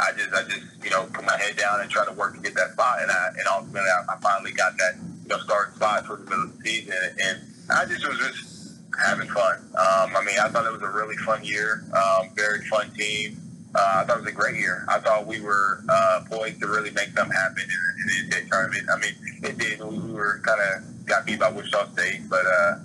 I 0.00 0.12
just 0.16 0.32
I 0.34 0.42
just 0.44 0.66
you 0.82 0.90
know 0.90 1.04
put 1.12 1.24
my 1.24 1.36
head 1.38 1.56
down 1.56 1.80
and 1.80 1.90
try 1.90 2.04
to 2.04 2.12
work 2.12 2.34
to 2.34 2.40
get 2.40 2.54
that 2.54 2.72
spot, 2.72 2.98
and 3.02 3.10
I 3.10 3.28
and 3.28 3.46
ultimately 3.50 3.88
I, 3.88 4.14
I 4.14 4.16
finally 4.20 4.52
got 4.52 4.76
that 4.78 4.96
you 5.22 5.28
know 5.28 5.38
starting 5.38 5.74
spot 5.74 6.06
for 6.06 6.16
the 6.16 6.24
middle 6.24 6.44
of 6.44 6.58
the 6.58 6.64
season, 6.64 6.96
and 7.22 7.53
I 7.70 7.84
just 7.86 8.06
was 8.06 8.18
just 8.18 8.78
having 9.04 9.28
fun. 9.28 9.58
Um, 9.76 10.16
I 10.16 10.22
mean, 10.24 10.38
I 10.38 10.48
thought 10.48 10.66
it 10.66 10.72
was 10.72 10.82
a 10.82 10.88
really 10.88 11.16
fun 11.16 11.44
year, 11.44 11.84
um, 11.94 12.30
very 12.34 12.60
fun 12.66 12.90
team 12.92 13.40
uh, 13.74 14.02
I 14.02 14.04
thought 14.04 14.18
it 14.18 14.24
was 14.24 14.32
a 14.32 14.36
great 14.36 14.56
year. 14.56 14.84
I 14.88 15.00
thought 15.00 15.26
we 15.26 15.40
were 15.40 15.82
uh, 15.88 16.24
poised 16.30 16.60
to 16.60 16.68
really 16.68 16.90
make 16.92 17.10
something 17.10 17.36
happen 17.36 17.62
in, 17.62 18.22
in 18.22 18.30
the 18.30 18.36
NCAA 18.36 18.50
tournament. 18.50 18.88
I 18.92 18.98
mean, 19.00 19.14
it 19.42 19.58
did. 19.58 19.80
We 19.82 20.12
were 20.12 20.40
kind 20.44 20.60
of 20.60 21.06
got 21.06 21.26
beat 21.26 21.40
by 21.40 21.50
Wichita 21.50 21.92
State, 21.92 22.22
but 22.30 22.46
uh, 22.46 22.78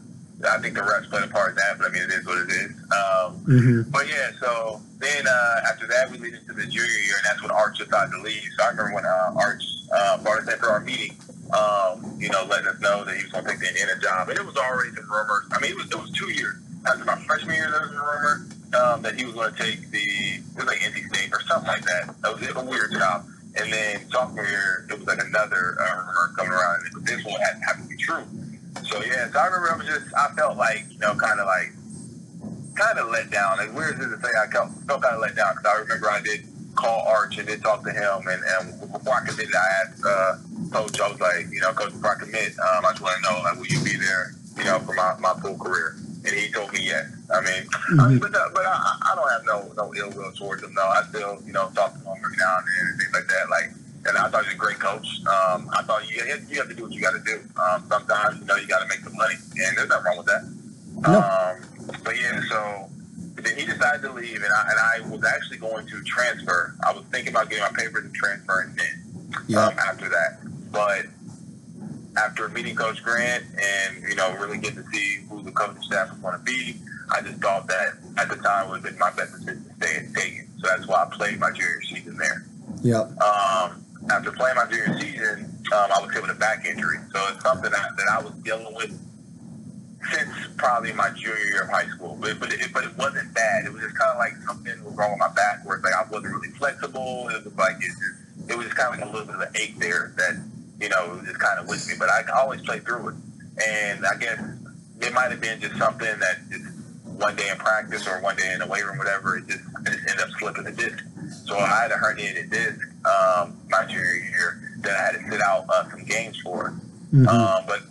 I 0.50 0.58
think 0.60 0.74
the 0.74 0.82
refs 0.82 1.10
played 1.10 1.24
a 1.24 1.28
part 1.28 1.52
in 1.52 1.56
that. 1.58 1.78
But 1.78 1.90
I 1.90 1.94
mean, 1.94 2.04
it 2.04 2.10
is 2.10 2.26
what 2.26 2.40
it 2.40 2.50
is. 2.50 2.72
Um, 2.90 3.46
mm-hmm. 3.46 3.92
But 3.92 4.10
yeah, 4.10 4.32
so 4.40 4.82
then 4.98 5.28
uh, 5.28 5.56
after 5.70 5.86
that, 5.88 6.10
we 6.10 6.18
lead 6.18 6.34
into 6.34 6.54
the 6.54 6.66
junior 6.66 6.86
year, 6.86 7.16
and 7.18 7.26
that's 7.26 7.42
when 7.42 7.52
Arch 7.52 7.78
decided 7.78 8.12
to 8.12 8.22
leave. 8.22 8.50
So 8.58 8.64
I 8.64 8.70
remember 8.70 8.96
when 8.96 9.06
uh, 9.06 9.34
Arch 9.38 9.64
uh, 9.94 10.18
brought 10.24 10.40
us 10.40 10.52
in 10.52 10.58
for 10.58 10.70
our 10.70 10.80
meeting. 10.80 11.16
Um, 11.50 12.18
you 12.20 12.30
know, 12.30 12.46
letting 12.46 12.68
us 12.68 12.80
know 12.80 13.04
that 13.04 13.18
he 13.18 13.24
was 13.24 13.32
going 13.32 13.46
to 13.46 13.50
take 13.52 13.60
the 13.60 13.68
Indiana 13.70 14.00
job, 14.02 14.30
and 14.30 14.38
it 14.38 14.46
was 14.46 14.56
already 14.56 14.94
some 14.96 15.10
rumors. 15.10 15.46
I 15.52 15.60
mean, 15.60 15.72
it 15.72 15.78
was 15.78 15.90
it 15.90 15.98
was 15.98 16.12
two 16.12 16.30
years 16.32 16.56
after 16.86 17.06
my 17.06 17.18
freshman 17.26 17.56
year. 17.56 17.72
There 17.72 17.82
was 17.82 17.92
a 17.92 17.98
rumor 17.98 18.48
um, 18.78 19.02
that 19.02 19.18
he 19.18 19.26
was 19.26 19.34
going 19.34 19.54
to 19.54 19.58
take 19.58 19.90
the 19.90 19.98
it 19.98 20.56
was 20.56 20.66
like 20.66 20.80
NC 20.80 21.10
State 21.10 21.34
or 21.34 21.42
something 21.42 21.68
like 21.68 21.84
that. 21.86 22.14
It 22.24 22.56
was 22.56 22.64
a 22.64 22.66
weird 22.66 22.92
job. 22.94 23.26
And 23.56 23.74
then 23.74 24.08
sophomore 24.12 24.46
year, 24.46 24.86
it 24.92 25.00
was 25.00 25.08
like 25.08 25.18
another 25.26 25.76
uh, 25.82 26.06
rumor 26.06 26.34
coming 26.38 26.54
around, 26.54 26.86
and 26.86 27.06
this 27.06 27.26
one 27.26 27.42
had 27.42 27.58
happened 27.66 27.90
to 27.90 27.98
be 27.98 27.98
true. 27.98 28.24
So 28.86 29.04
yeah, 29.04 29.30
so 29.32 29.40
I 29.40 29.46
remember 29.48 29.74
I 29.74 29.78
was 29.78 29.88
just 29.88 30.14
I 30.16 30.30
felt 30.38 30.56
like 30.56 30.86
you 30.92 31.00
know 31.00 31.16
kind 31.16 31.40
of 31.40 31.48
like 31.48 31.74
kind 32.76 33.00
of 33.00 33.10
let 33.10 33.32
down. 33.32 33.60
As 33.60 33.70
weird 33.72 33.96
as 33.96 34.06
it 34.06 34.10
to 34.10 34.22
say, 34.22 34.30
I 34.38 34.48
felt, 34.52 34.70
felt 34.88 35.02
kind 35.02 35.16
of 35.16 35.22
let 35.22 35.36
down 35.36 35.56
because 35.56 35.66
I 35.66 35.80
remember 35.82 36.10
I 36.10 36.22
did 36.22 36.46
call 36.76 37.02
Arch 37.08 37.38
and 37.38 37.48
did 37.48 37.62
talk 37.62 37.84
to 37.84 37.92
him, 37.92 38.28
and, 38.28 38.42
and 38.44 38.92
before 38.94 39.14
I 39.14 39.26
committed, 39.26 39.54
I 39.54 39.68
asked 39.84 40.06
uh, 40.06 40.38
Coach, 40.72 41.00
I 41.00 41.10
was 41.10 41.20
like, 41.20 41.48
you 41.52 41.62
know, 41.62 41.74
Coach, 41.74 41.94
before 41.94 42.16
I 42.16 42.20
commit, 42.20 42.54
um, 42.60 42.86
I 42.86 42.92
just 42.92 43.02
want 43.02 43.24
to 43.24 43.32
know 43.32 43.42
like, 43.42 43.56
will 43.58 43.68
you 43.68 43.84
be 43.84 43.98
there, 43.98 44.34
you 44.58 44.64
know, 44.66 44.80
for 44.80 44.94
my, 44.94 45.16
my 45.20 45.34
full 45.42 45.58
career? 45.58 45.96
and 46.26 46.36
he 46.36 46.52
told 46.52 46.72
me 46.74 46.84
yes. 46.84 47.06
I 47.32 47.42
mean, 47.42 47.64
mm-hmm. 47.64 48.00
I 48.00 48.08
mean 48.10 48.20
but 48.20 48.36
uh, 48.36 48.50
but 48.54 48.66
I, 48.66 48.98
I 49.02 49.16
don't 49.16 49.30
have 49.30 49.46
no 49.46 49.72
no 49.78 49.94
ill 49.96 50.12
will 50.12 50.32
towards 50.34 50.64
him. 50.64 50.74
No, 50.74 50.82
I 50.84 51.04
still 51.10 51.42
you 51.46 51.54
know 51.54 51.70
talk 51.76 51.94
to 51.94 52.00
him 52.00 52.18
every 52.18 52.38
now 52.38 52.58
and 52.58 52.68
then 52.68 52.88
and 52.90 53.00
things 53.00 53.14
like 53.14 53.28
that. 53.28 53.50
Like, 53.50 53.72
and 54.06 54.18
I 54.18 54.30
thought 54.30 54.44
he 54.44 54.50
was 54.50 54.56
a 54.56 54.58
great 54.58 54.80
coach. 54.80 55.08
Um, 55.28 55.70
I 55.74 55.84
thought 55.84 56.10
you 56.10 56.22
you 56.50 56.60
have 56.60 56.70
to 56.70 56.76
do 56.76 56.84
what 56.84 56.92
you 56.92 57.02
got 57.02 57.14
to 57.14 57.24
do. 57.24 57.40
Um, 57.60 57.86
sometimes 57.88 58.40
you 58.40 58.46
know 58.46 58.56
you 58.56 58.68
got 58.68 58.82
to 58.82 58.88
make 58.88 59.04
the 59.04 59.12
money, 59.12 59.36
and 59.36 59.78
there's 59.78 59.90
nothing 59.90 60.06
wrong 60.06 60.18
with 60.18 60.28
that. 60.28 60.44
No. 61.00 61.20
Um, 61.24 62.00
but 62.04 62.20
yeah, 62.20 62.42
so 62.50 62.90
then 63.42 63.58
he 63.58 63.66
decided 63.66 64.02
to 64.02 64.12
leave, 64.12 64.42
and 64.44 64.52
I, 64.52 64.62
and 64.70 65.06
I 65.06 65.10
was 65.10 65.24
actually 65.24 65.58
going 65.58 65.88
to 65.88 66.04
transfer. 66.04 66.76
I 66.86 66.92
was 66.92 67.04
thinking 67.12 67.32
about 67.32 67.50
getting 67.50 67.64
my 67.64 67.72
papers 67.72 68.04
and 68.04 68.14
transferring 68.14 68.76
then 68.76 69.42
Yeah. 69.48 69.68
um, 69.68 69.80
after 69.80 70.10
that. 70.10 70.39
But 70.72 71.06
after 72.18 72.50
meeting 72.50 72.76
Coach 72.76 73.04
Grant 73.04 73.44
and, 73.44 74.04
you 74.08 74.16
know, 74.16 74.36
really 74.38 74.58
getting 74.58 74.84
to 74.84 74.90
see 74.92 75.20
who 75.30 75.42
the 75.42 75.52
coaching 75.52 75.82
staff 75.82 76.12
was 76.12 76.20
going 76.20 76.38
to 76.38 76.44
be, 76.44 76.76
I 77.12 77.22
just 77.22 77.42
thought 77.42 77.68
that 77.68 77.94
at 78.18 78.30
the 78.30 78.36
time 78.36 78.70
would 78.70 78.82
have 78.82 78.84
been 78.84 79.00
my 79.00 79.12
best 79.12 79.32
decision 79.32 79.64
to 79.64 79.74
stay 79.76 79.96
at 79.98 80.14
Dayton. 80.14 80.48
So 80.60 80.68
that's 80.68 80.88
why 80.88 81.04
I 81.04 81.16
played 81.16 81.40
my 81.40 81.52
junior 81.52 81.82
season 81.82 82.18
there. 82.18 82.46
Yep. 82.84 83.22
Um, 83.22 83.86
after 84.12 84.32
playing 84.32 84.56
my 84.56 84.66
junior 84.70 85.00
season, 85.00 85.46
um, 85.74 85.92
I 85.96 86.02
was 86.02 86.12
hit 86.14 86.22
with 86.22 86.32
a 86.32 86.40
back 86.40 86.66
injury. 86.66 86.98
So 87.14 87.20
it's 87.30 87.44
something 87.44 87.72
that, 87.72 87.98
that 87.98 88.08
I 88.12 88.22
was 88.22 88.34
dealing 88.44 88.74
with 88.76 88.98
since 90.12 90.30
probably 90.58 90.94
my 90.94 91.10
junior 91.10 91.38
year 91.38 91.64
of 91.64 91.70
high 91.70 91.88
school. 91.88 92.18
But 92.20 92.40
but 92.40 92.54
it, 92.54 92.72
but 92.74 92.84
it 92.84 92.98
wasn't 92.98 93.34
bad. 93.34 93.66
It 93.66 93.74
was 93.74 93.82
just 93.82 93.96
kind 93.98 94.12
of 94.12 94.18
like 94.18 94.34
something 94.46 94.84
was 94.84 94.96
wrong 94.96 95.12
with 95.12 95.20
my 95.20 95.34
back, 95.34 95.66
where 95.66 95.78
it's 95.78 95.86
like 95.86 95.94
I 95.94 96.10
wasn't 96.10 96.34
really 96.34 96.50
flexible. 96.50 97.30
It 97.30 97.44
was 97.44 97.56
like 97.58 97.78
it 97.78 97.90
just 97.90 98.50
it 98.50 98.58
was 98.58 98.66
just 98.68 98.78
kind 98.78 98.94
of 98.94 99.00
like 99.00 99.10
a 99.10 99.12
little 99.12 99.28
bit 99.28 99.36
of 99.36 99.42
an 99.42 99.50
ache 99.56 99.78
there 99.78 100.14
that 100.18 100.36
you 100.82 100.90
know 100.90 101.22
just 101.26 101.40
kind 101.40 101.60
of 101.60 101.68
with 101.68 101.88
me. 101.88 101.94
But 101.98 102.10
I 102.10 102.24
always 102.36 102.62
played 102.62 102.86
through 102.86 103.10
it, 103.10 103.16
and 103.68 104.06
I 104.06 104.16
guess 104.18 104.40
it 105.02 105.14
might 105.14 105.32
have 105.32 105.42
been 105.42 105.60
just 105.60 105.78
something 105.78 106.08
that 106.20 106.38
just 106.50 106.66
one 107.04 107.36
day 107.36 107.50
in 107.50 107.58
practice 107.58 108.08
or 108.08 108.22
one 108.22 108.36
day 108.36 108.54
in 108.54 108.60
the 108.60 108.68
weight 108.68 108.86
room, 108.86 108.98
whatever. 108.98 109.38
It 109.38 109.48
just 109.48 109.60
it 109.64 109.86
just 109.86 110.00
ended 110.10 110.22
up 110.22 110.30
slipping 110.40 110.64
the 110.64 110.72
disc. 110.72 111.04
So 111.46 111.58
I 111.58 111.68
had 111.84 111.92
a 111.92 111.96
herniated 111.96 112.50
disc 112.50 112.80
um, 113.06 113.58
my 113.70 113.86
junior 113.86 114.14
year 114.14 114.74
that 114.80 114.96
I 114.96 115.02
had 115.04 115.12
to 115.16 115.32
sit 115.32 115.42
out 115.42 115.66
uh, 115.70 115.90
some 115.90 116.04
games 116.06 116.40
for. 116.42 116.74
Mhm. 117.14 117.28
Um, 117.28 117.64
but 117.68 117.82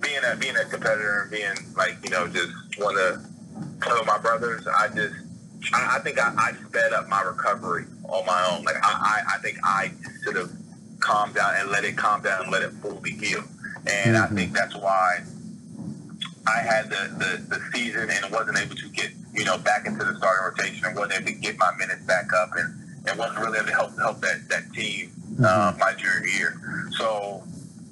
being 0.00 0.20
a 0.30 0.36
being 0.36 0.56
a 0.56 0.64
competitor 0.64 1.22
and 1.22 1.30
being 1.30 1.74
like 1.76 1.98
you 2.04 2.10
know 2.10 2.26
just 2.28 2.52
want 2.78 2.96
to 2.96 3.20
play 3.80 3.92
with 3.98 4.06
my 4.06 4.18
brothers, 4.18 4.66
I 4.66 4.88
just 4.88 5.14
I, 5.72 5.96
I 5.96 5.98
think 6.00 6.18
I, 6.18 6.32
I 6.36 6.52
sped 6.68 6.92
up 6.92 7.08
my 7.08 7.22
recovery 7.22 7.84
on 8.08 8.26
my 8.26 8.48
own. 8.50 8.64
Like 8.64 8.76
I, 8.82 8.88
I, 8.92 9.34
I 9.34 9.38
think 9.38 9.58
I 9.62 9.90
should 10.24 10.36
have 10.36 10.50
calmed 11.02 11.34
down 11.34 11.52
and 11.58 11.70
let 11.70 11.84
it 11.84 11.96
calm 11.96 12.22
down 12.22 12.42
and 12.44 12.50
let 12.52 12.62
it 12.62 12.72
fully 12.80 13.10
heal. 13.12 13.44
And 13.86 14.16
I 14.16 14.26
Mhm. 14.28 14.36
think 14.36 14.52
that's 14.54 14.74
why 14.76 15.20
I 16.46 16.58
had 16.60 16.88
the, 16.90 17.02
the, 17.18 17.56
the 17.56 17.60
season 17.72 18.08
and 18.10 18.32
wasn't 18.32 18.58
able 18.58 18.74
to 18.76 18.88
get 18.88 19.10
you 19.34 19.44
know 19.44 19.58
back 19.58 19.86
into 19.86 20.04
the 20.04 20.16
starting 20.16 20.44
rotation 20.44 20.84
and 20.86 20.96
wasn't 20.96 21.14
able 21.20 21.26
to 21.26 21.32
get 21.38 21.58
my 21.58 21.70
minutes 21.78 22.02
back 22.04 22.32
up 22.32 22.50
and, 22.56 22.74
and 23.08 23.18
wasn't 23.18 23.38
really 23.40 23.58
able 23.58 23.68
to 23.68 23.72
help 23.74 23.98
help 23.98 24.20
that 24.20 24.48
that 24.48 24.72
team 24.72 25.12
uh, 25.44 25.72
my 25.78 25.92
junior 25.94 26.26
year. 26.28 26.88
So 26.98 27.42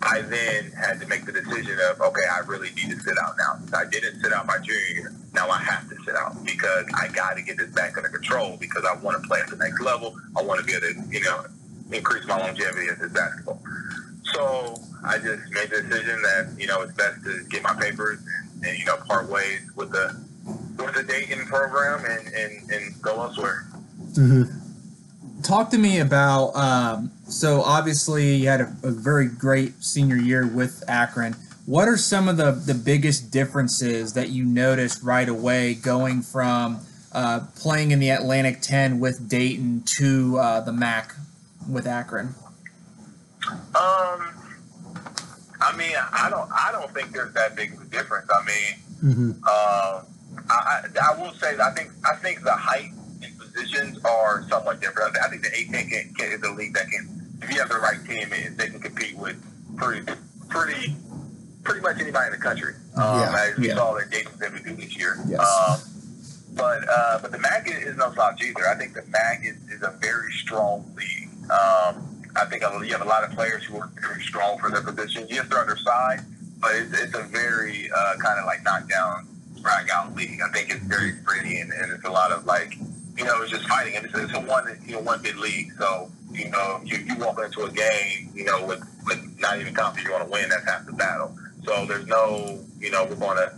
I 0.02 0.22
then 0.22 0.70
had 0.72 1.00
to 1.00 1.06
make 1.06 1.26
the 1.26 1.32
decision 1.32 1.78
of 1.90 2.00
okay, 2.00 2.26
I 2.32 2.40
really 2.46 2.70
need 2.76 2.90
to 2.90 3.00
sit 3.00 3.16
out 3.22 3.34
now. 3.38 3.58
I 3.78 3.84
didn't 3.84 4.20
sit 4.20 4.32
out 4.32 4.46
my 4.46 4.58
junior 4.58 4.94
year. 4.94 5.12
Now 5.32 5.48
I 5.48 5.58
have 5.58 5.88
to 5.88 5.96
sit 6.04 6.14
out 6.16 6.44
because 6.44 6.86
I 6.94 7.08
got 7.08 7.36
to 7.36 7.42
get 7.42 7.56
this 7.58 7.70
back 7.70 7.96
under 7.96 8.08
control 8.08 8.56
because 8.60 8.84
I 8.84 8.94
want 9.00 9.20
to 9.22 9.28
play 9.28 9.40
at 9.40 9.48
the 9.48 9.56
next 9.56 9.80
level. 9.80 10.16
I 10.36 10.42
want 10.42 10.60
to 10.60 10.66
be 10.66 10.72
able 10.72 10.86
to 10.88 11.08
you 11.10 11.22
know 11.22 11.44
increase 11.92 12.26
my 12.26 12.38
longevity 12.38 12.88
as 12.88 13.02
a 13.02 13.08
basketball. 13.08 13.60
So 14.32 14.76
I 15.04 15.18
just 15.18 15.50
made 15.50 15.70
the 15.70 15.82
decision 15.82 16.22
that 16.22 16.54
you 16.58 16.66
know 16.66 16.82
it's 16.82 16.92
best 16.92 17.22
to 17.24 17.44
get 17.48 17.62
my 17.62 17.74
papers 17.74 18.18
and, 18.20 18.64
and 18.66 18.78
you 18.78 18.84
know 18.84 18.96
part 18.96 19.28
ways 19.28 19.60
with 19.74 19.90
the 19.90 20.16
with 20.78 20.94
the 20.94 21.02
Dayton 21.02 21.46
program 21.46 22.04
and 22.04 22.34
and, 22.34 22.70
and 22.70 23.02
go 23.02 23.22
elsewhere. 23.22 23.66
Mhm. 24.12 24.52
Talk 25.42 25.70
to 25.70 25.78
me 25.78 26.00
about. 26.00 26.54
Um, 26.54 27.10
so 27.26 27.62
obviously, 27.62 28.34
you 28.36 28.48
had 28.48 28.60
a, 28.60 28.76
a 28.82 28.90
very 28.90 29.26
great 29.26 29.82
senior 29.82 30.16
year 30.16 30.46
with 30.46 30.84
Akron. 30.86 31.34
What 31.66 31.88
are 31.88 31.96
some 31.96 32.28
of 32.28 32.36
the 32.36 32.52
the 32.52 32.74
biggest 32.74 33.30
differences 33.30 34.12
that 34.12 34.28
you 34.28 34.44
noticed 34.44 35.02
right 35.02 35.28
away 35.28 35.74
going 35.74 36.22
from 36.22 36.80
uh, 37.12 37.40
playing 37.56 37.90
in 37.90 37.98
the 37.98 38.10
Atlantic 38.10 38.60
10 38.60 39.00
with 39.00 39.28
Dayton 39.28 39.82
to 39.98 40.38
uh, 40.38 40.60
the 40.60 40.72
MAC 40.72 41.14
with 41.70 41.86
Akron? 41.86 42.34
Um, 43.48 44.20
I 45.60 45.74
mean, 45.76 45.92
I 45.96 46.28
don't, 46.30 46.50
I 46.52 46.70
don't 46.72 46.92
think 46.92 47.12
there's 47.12 47.32
that 47.34 47.56
big 47.56 47.72
of 47.74 47.82
a 47.82 47.84
difference. 47.86 48.28
I 48.32 48.44
mean, 48.44 49.14
Mhm. 49.14 49.40
uh, 49.46 50.02
I, 50.48 50.54
I, 50.54 51.12
I 51.12 51.20
will 51.20 51.32
say, 51.34 51.56
that 51.56 51.60
I 51.72 51.74
think, 51.74 51.90
I 52.10 52.16
think 52.16 52.42
the 52.42 52.52
height 52.52 52.90
and 53.22 53.38
positions 53.38 53.98
are 54.04 54.44
somewhat 54.48 54.80
different. 54.80 55.16
I 55.18 55.28
think 55.28 55.42
the 55.42 55.48
A10 55.50 55.88
can, 55.90 56.14
can, 56.14 56.32
is 56.32 56.42
a 56.42 56.50
league 56.52 56.74
that 56.74 56.88
can, 56.90 57.08
if 57.42 57.50
you 57.52 57.58
have 57.60 57.68
the 57.70 57.78
right 57.78 57.98
team, 58.06 58.28
it- 58.32 58.56
they 58.58 58.68
can 58.68 58.80
compete 58.80 59.16
with 59.16 59.36
pretty, 59.76 60.04
pretty, 60.48 60.96
pretty 61.64 61.80
much 61.80 61.98
anybody 62.00 62.26
in 62.26 62.32
the 62.32 62.38
country. 62.38 62.74
Um, 62.96 63.20
Yeah, 63.20 63.34
as 63.52 63.58
we 63.58 63.68
yeah. 63.68 63.74
saw 63.76 63.94
that 63.94 64.10
Dayton's 64.10 64.42
able 64.42 64.58
to 64.58 64.62
do 64.64 64.76
this 64.76 64.96
year. 64.96 65.16
Yes. 65.26 65.40
Um, 65.40 65.80
but 66.52 66.82
uh, 66.88 67.18
but 67.22 67.30
the 67.30 67.38
MAC 67.38 67.68
is, 67.68 67.76
is 67.90 67.96
no 67.96 68.12
slouch 68.12 68.42
either. 68.42 68.66
I 68.68 68.74
think 68.74 68.92
the 68.94 69.04
MAC 69.06 69.44
is, 69.44 69.56
is 69.70 69.82
a 69.82 69.92
very 70.00 70.32
strong 70.32 70.84
league. 70.96 71.29
Um, 71.50 72.22
I 72.36 72.44
think 72.46 72.62
you 72.62 72.92
have 72.92 73.02
a 73.02 73.08
lot 73.08 73.24
of 73.24 73.32
players 73.32 73.64
who 73.64 73.76
are 73.78 73.90
very 74.00 74.22
strong 74.22 74.58
for 74.58 74.70
their 74.70 74.82
positions. 74.82 75.30
Yes, 75.30 75.48
they're 75.48 75.58
undersized, 75.58 76.24
but 76.60 76.70
it's, 76.74 76.92
it's 76.98 77.14
a 77.14 77.24
very 77.24 77.90
uh, 77.90 78.14
kind 78.22 78.38
of 78.38 78.46
like 78.46 78.62
knockdown, 78.62 79.26
drag 79.60 79.90
out 79.90 80.14
league. 80.14 80.40
I 80.40 80.48
think 80.52 80.70
it's 80.70 80.84
very 80.84 81.12
pretty 81.24 81.58
and, 81.60 81.72
and 81.72 81.92
it's 81.92 82.04
a 82.04 82.10
lot 82.10 82.30
of 82.30 82.46
like, 82.46 82.76
you 83.16 83.24
know, 83.24 83.42
it's 83.42 83.50
just 83.50 83.66
fighting. 83.66 83.96
And 83.96 84.06
it's, 84.06 84.16
it's 84.16 84.32
a 84.34 84.40
one, 84.40 84.64
you 84.86 84.92
know, 84.92 85.00
one 85.00 85.20
big 85.22 85.36
league. 85.36 85.72
So, 85.76 86.10
you 86.32 86.50
know, 86.50 86.80
you, 86.84 86.98
you 86.98 87.16
walk 87.16 87.40
into 87.44 87.64
a 87.64 87.70
game, 87.70 88.30
you 88.32 88.44
know, 88.44 88.64
with, 88.64 88.80
with 89.06 89.38
not 89.40 89.58
even 89.58 89.74
confident 89.74 90.06
you're 90.06 90.16
going 90.16 90.26
to 90.26 90.32
win. 90.32 90.48
That's 90.48 90.64
half 90.64 90.86
the 90.86 90.92
battle. 90.92 91.36
So 91.64 91.84
there's 91.84 92.06
no, 92.06 92.60
you 92.78 92.90
know, 92.90 93.04
we're 93.04 93.16
going 93.16 93.36
to 93.36 93.52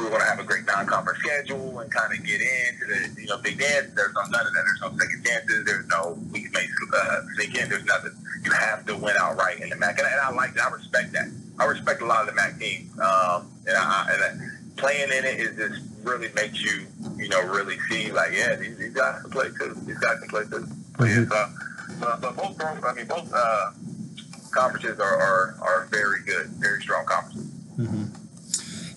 we're 0.00 0.10
going 0.10 0.22
to 0.22 0.28
have 0.28 0.40
a 0.40 0.44
great 0.44 0.66
non-conference 0.66 1.18
schedule 1.18 1.78
and 1.78 1.90
kind 1.90 2.12
of 2.12 2.24
get 2.24 2.40
into 2.40 2.86
the 2.86 3.20
you 3.20 3.26
know 3.28 3.38
big 3.38 3.58
dance. 3.58 3.90
There's 3.94 4.14
no 4.14 4.22
none 4.22 4.46
of 4.46 4.52
that. 4.52 4.64
There's 4.64 4.80
no 4.80 4.98
second 4.98 5.24
chances. 5.24 5.64
There's 5.64 5.86
no 5.88 6.18
we 6.32 6.48
may 6.52 6.66
uh, 6.94 7.20
sneak 7.36 7.54
in. 7.56 7.68
There's 7.68 7.84
nothing. 7.84 8.12
You 8.44 8.52
have 8.52 8.86
to 8.86 8.96
win 8.96 9.14
outright 9.20 9.60
in 9.60 9.68
the 9.68 9.76
MAC, 9.76 9.98
and, 9.98 10.06
and 10.06 10.20
I 10.20 10.30
like 10.30 10.54
that. 10.54 10.68
I 10.68 10.70
respect 10.70 11.12
that. 11.12 11.28
I 11.58 11.64
respect 11.66 12.00
a 12.00 12.06
lot 12.06 12.22
of 12.22 12.28
the 12.28 12.34
MAC 12.34 12.58
teams, 12.58 12.90
um, 12.98 13.50
and, 13.66 13.76
I, 13.76 14.08
and 14.12 14.40
I, 14.40 14.80
playing 14.80 15.10
in 15.10 15.24
it 15.24 15.40
is 15.40 15.56
just 15.56 15.82
really 16.02 16.30
makes 16.34 16.62
you 16.62 16.86
you 17.16 17.28
know 17.28 17.42
really 17.46 17.78
see 17.90 18.10
like 18.10 18.32
yeah 18.32 18.56
these, 18.56 18.78
these 18.78 18.94
guys 18.94 19.20
can 19.22 19.30
play 19.30 19.48
too. 19.58 19.76
These 19.84 19.98
guys 19.98 20.18
can 20.20 20.28
play 20.28 20.44
too. 20.44 20.66
But 20.96 21.08
yeah, 21.08 21.24
so, 21.26 21.46
so, 22.00 22.18
so 22.20 22.32
both 22.32 22.84
I 22.84 22.94
mean 22.94 23.06
both 23.06 23.30
uh, 23.34 23.70
conferences 24.52 24.98
are, 24.98 25.16
are 25.16 25.56
are 25.60 25.88
very 25.90 26.22
good, 26.22 26.46
very 26.58 26.80
strong 26.82 27.04
conferences. 27.04 27.50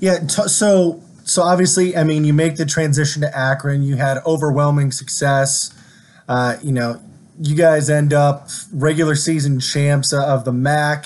Yeah. 0.04 0.20
T- 0.20 0.50
so 0.50 1.02
so 1.24 1.44
obviously, 1.44 1.96
I 1.96 2.04
mean, 2.04 2.26
you 2.26 2.34
make 2.34 2.58
the 2.58 2.66
transition 2.66 3.22
to 3.22 3.38
Akron. 3.38 3.84
You 3.84 3.96
had 3.96 4.18
overwhelming 4.26 4.92
success. 4.92 5.74
Uh, 6.28 6.58
you 6.62 6.74
know, 6.74 7.02
you 7.40 7.56
guys 7.56 7.90
end 7.90 8.12
up 8.12 8.50
regular 8.74 9.16
season 9.16 9.62
champs 9.62 10.12
of 10.12 10.44
the 10.44 10.52
MAC. 10.52 11.06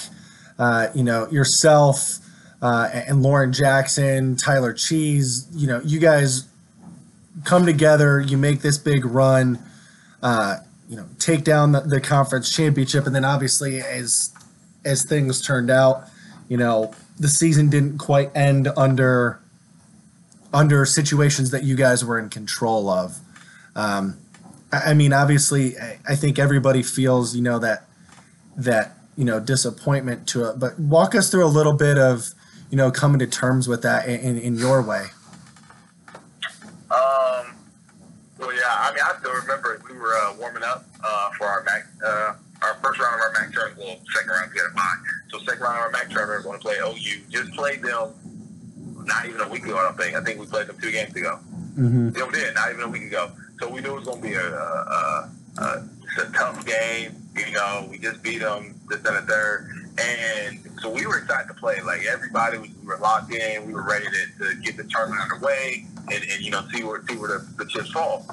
Uh, 0.58 0.88
you 0.96 1.04
know, 1.04 1.30
yourself 1.30 2.18
uh, 2.60 2.90
and 2.92 3.22
Loren 3.22 3.54
Jackson, 3.54 4.36
Tyler 4.36 4.74
Cheese. 4.74 5.48
You 5.54 5.68
know, 5.68 5.82
you 5.86 6.00
guys 6.00 6.48
come 7.44 7.68
together. 7.68 8.20
You 8.20 8.36
make 8.36 8.62
this 8.62 8.80
big 8.80 9.06
run. 9.06 9.60
Uh, 10.24 10.56
you 10.90 10.98
know, 10.98 11.06
take 11.20 11.44
down 11.44 11.74
the, 11.74 11.82
the 11.82 12.02
conference 12.02 12.52
championship, 12.52 13.06
and 13.06 13.14
then 13.14 13.26
obviously, 13.26 13.80
as 13.80 14.34
as 14.84 15.06
things 15.06 15.40
turned 15.40 15.70
out, 15.70 16.06
you 16.50 16.58
know, 16.58 16.96
the 17.20 17.28
season 17.28 17.70
didn't 17.70 17.98
quite 17.98 18.36
end 18.36 18.68
under 18.78 19.40
under 20.54 20.86
situations 20.86 21.52
that 21.52 21.64
you 21.64 21.76
guys 21.76 22.04
were 22.06 22.18
in 22.18 22.30
control 22.30 22.90
of. 22.90 23.20
Um, 23.76 24.18
I, 24.72 24.92
I 24.92 24.94
mean, 24.94 25.14
obviously, 25.14 25.78
I, 25.78 26.00
I 26.08 26.16
think 26.16 26.40
everybody 26.40 26.84
feels, 26.84 27.36
you 27.36 27.42
know, 27.42 27.60
that 27.60 27.86
that 28.56 28.98
you 29.16 29.26
know 29.26 29.40
disappointment 29.40 30.28
to 30.30 30.50
it. 30.50 30.60
But 30.60 30.80
walk 30.80 31.16
us 31.16 31.30
through 31.30 31.46
a 31.46 31.48
little 31.48 31.74
bit 31.74 31.98
of, 31.98 32.30
you 32.70 32.78
know, 32.78 32.92
coming 32.92 33.20
to 33.20 33.28
terms 33.28 33.68
with 33.68 33.82
that 33.84 34.08
in, 34.08 34.38
in, 34.38 34.56
your 34.56 34.82
way. 34.82 35.08
Um, 36.90 37.56
well, 38.40 38.54
yeah, 38.54 38.70
I 38.70 38.92
mean, 38.94 39.04
I 39.04 39.16
still 39.20 39.34
remember 39.34 39.82
we 39.90 39.98
were 39.98 40.16
uh, 40.16 40.36
warming 40.40 40.64
up 40.64 40.86
uh, 41.04 41.30
for 41.38 41.46
our 41.46 41.64
MAC, 41.64 41.86
uh, 42.06 42.34
our 42.62 42.76
first 42.82 43.00
round 43.00 43.16
of 43.16 43.22
our 43.22 43.32
MAC 43.34 43.52
tournament. 43.54 43.78
Well, 43.80 44.00
second 44.14 44.30
round, 44.30 44.52
we 44.54 44.60
had 44.60 44.72
a 44.72 44.74
bye. 44.74 45.17
So 45.30 45.40
second 45.40 45.62
round 45.62 45.78
our 45.78 45.92
MAC 45.92 46.10
tournament, 46.10 46.46
we're 46.46 46.58
going 46.58 46.60
to 46.60 46.64
play 46.64 46.78
OU. 46.80 47.22
Just 47.30 47.52
played 47.54 47.82
them 47.82 48.14
not 49.06 49.26
even 49.26 49.42
a 49.42 49.48
week 49.48 49.64
ago, 49.64 49.78
I 49.78 49.84
don't 49.84 49.98
think. 49.98 50.16
I 50.16 50.24
think 50.24 50.40
we 50.40 50.46
played 50.46 50.68
them 50.68 50.78
two 50.82 50.92
games 50.92 51.16
ago. 51.16 51.40
Mm-hmm. 51.78 52.10
Yeah, 52.16 52.26
we 52.26 52.34
did, 52.34 52.54
not 52.54 52.72
even 52.72 52.84
a 52.84 52.90
week 52.90 53.04
ago. 53.04 53.32
So 53.60 53.70
we 53.70 53.82
knew 53.82 53.92
it 53.92 54.00
was 54.00 54.06
going 54.06 54.22
to 54.22 54.28
be 54.28 54.34
a, 54.34 54.42
a, 54.42 55.30
a, 55.58 55.62
a, 55.62 55.88
a 56.22 56.32
tough 56.34 56.66
game. 56.66 57.16
You 57.36 57.54
know, 57.54 57.88
we 57.90 57.98
just 57.98 58.22
beat 58.22 58.40
them 58.40 58.76
this 58.90 59.04
and 59.06 59.16
the 59.18 59.22
third. 59.22 59.70
And 60.00 60.60
so 60.82 60.90
we 60.90 61.06
were 61.08 61.20
excited 61.20 61.48
to 61.48 61.54
play. 61.56 61.82
Like 61.82 62.06
everybody, 62.06 62.58
was, 62.58 62.70
we 62.82 62.88
were 62.88 62.98
locked 62.98 63.34
in. 63.34 63.66
We 63.66 63.74
were 63.74 63.84
ready 63.84 64.06
to, 64.06 64.46
to 64.46 64.56
get 64.62 64.78
the 64.78 64.84
tournament 64.84 65.22
underway 65.22 65.86
and, 66.12 66.24
and 66.24 66.42
you 66.42 66.52
know, 66.52 66.68
see 66.74 66.84
where, 66.84 67.02
see 67.10 67.18
where 67.18 67.40
the, 67.40 67.64
the 67.64 67.66
chips 67.66 67.92
fall. 67.92 68.26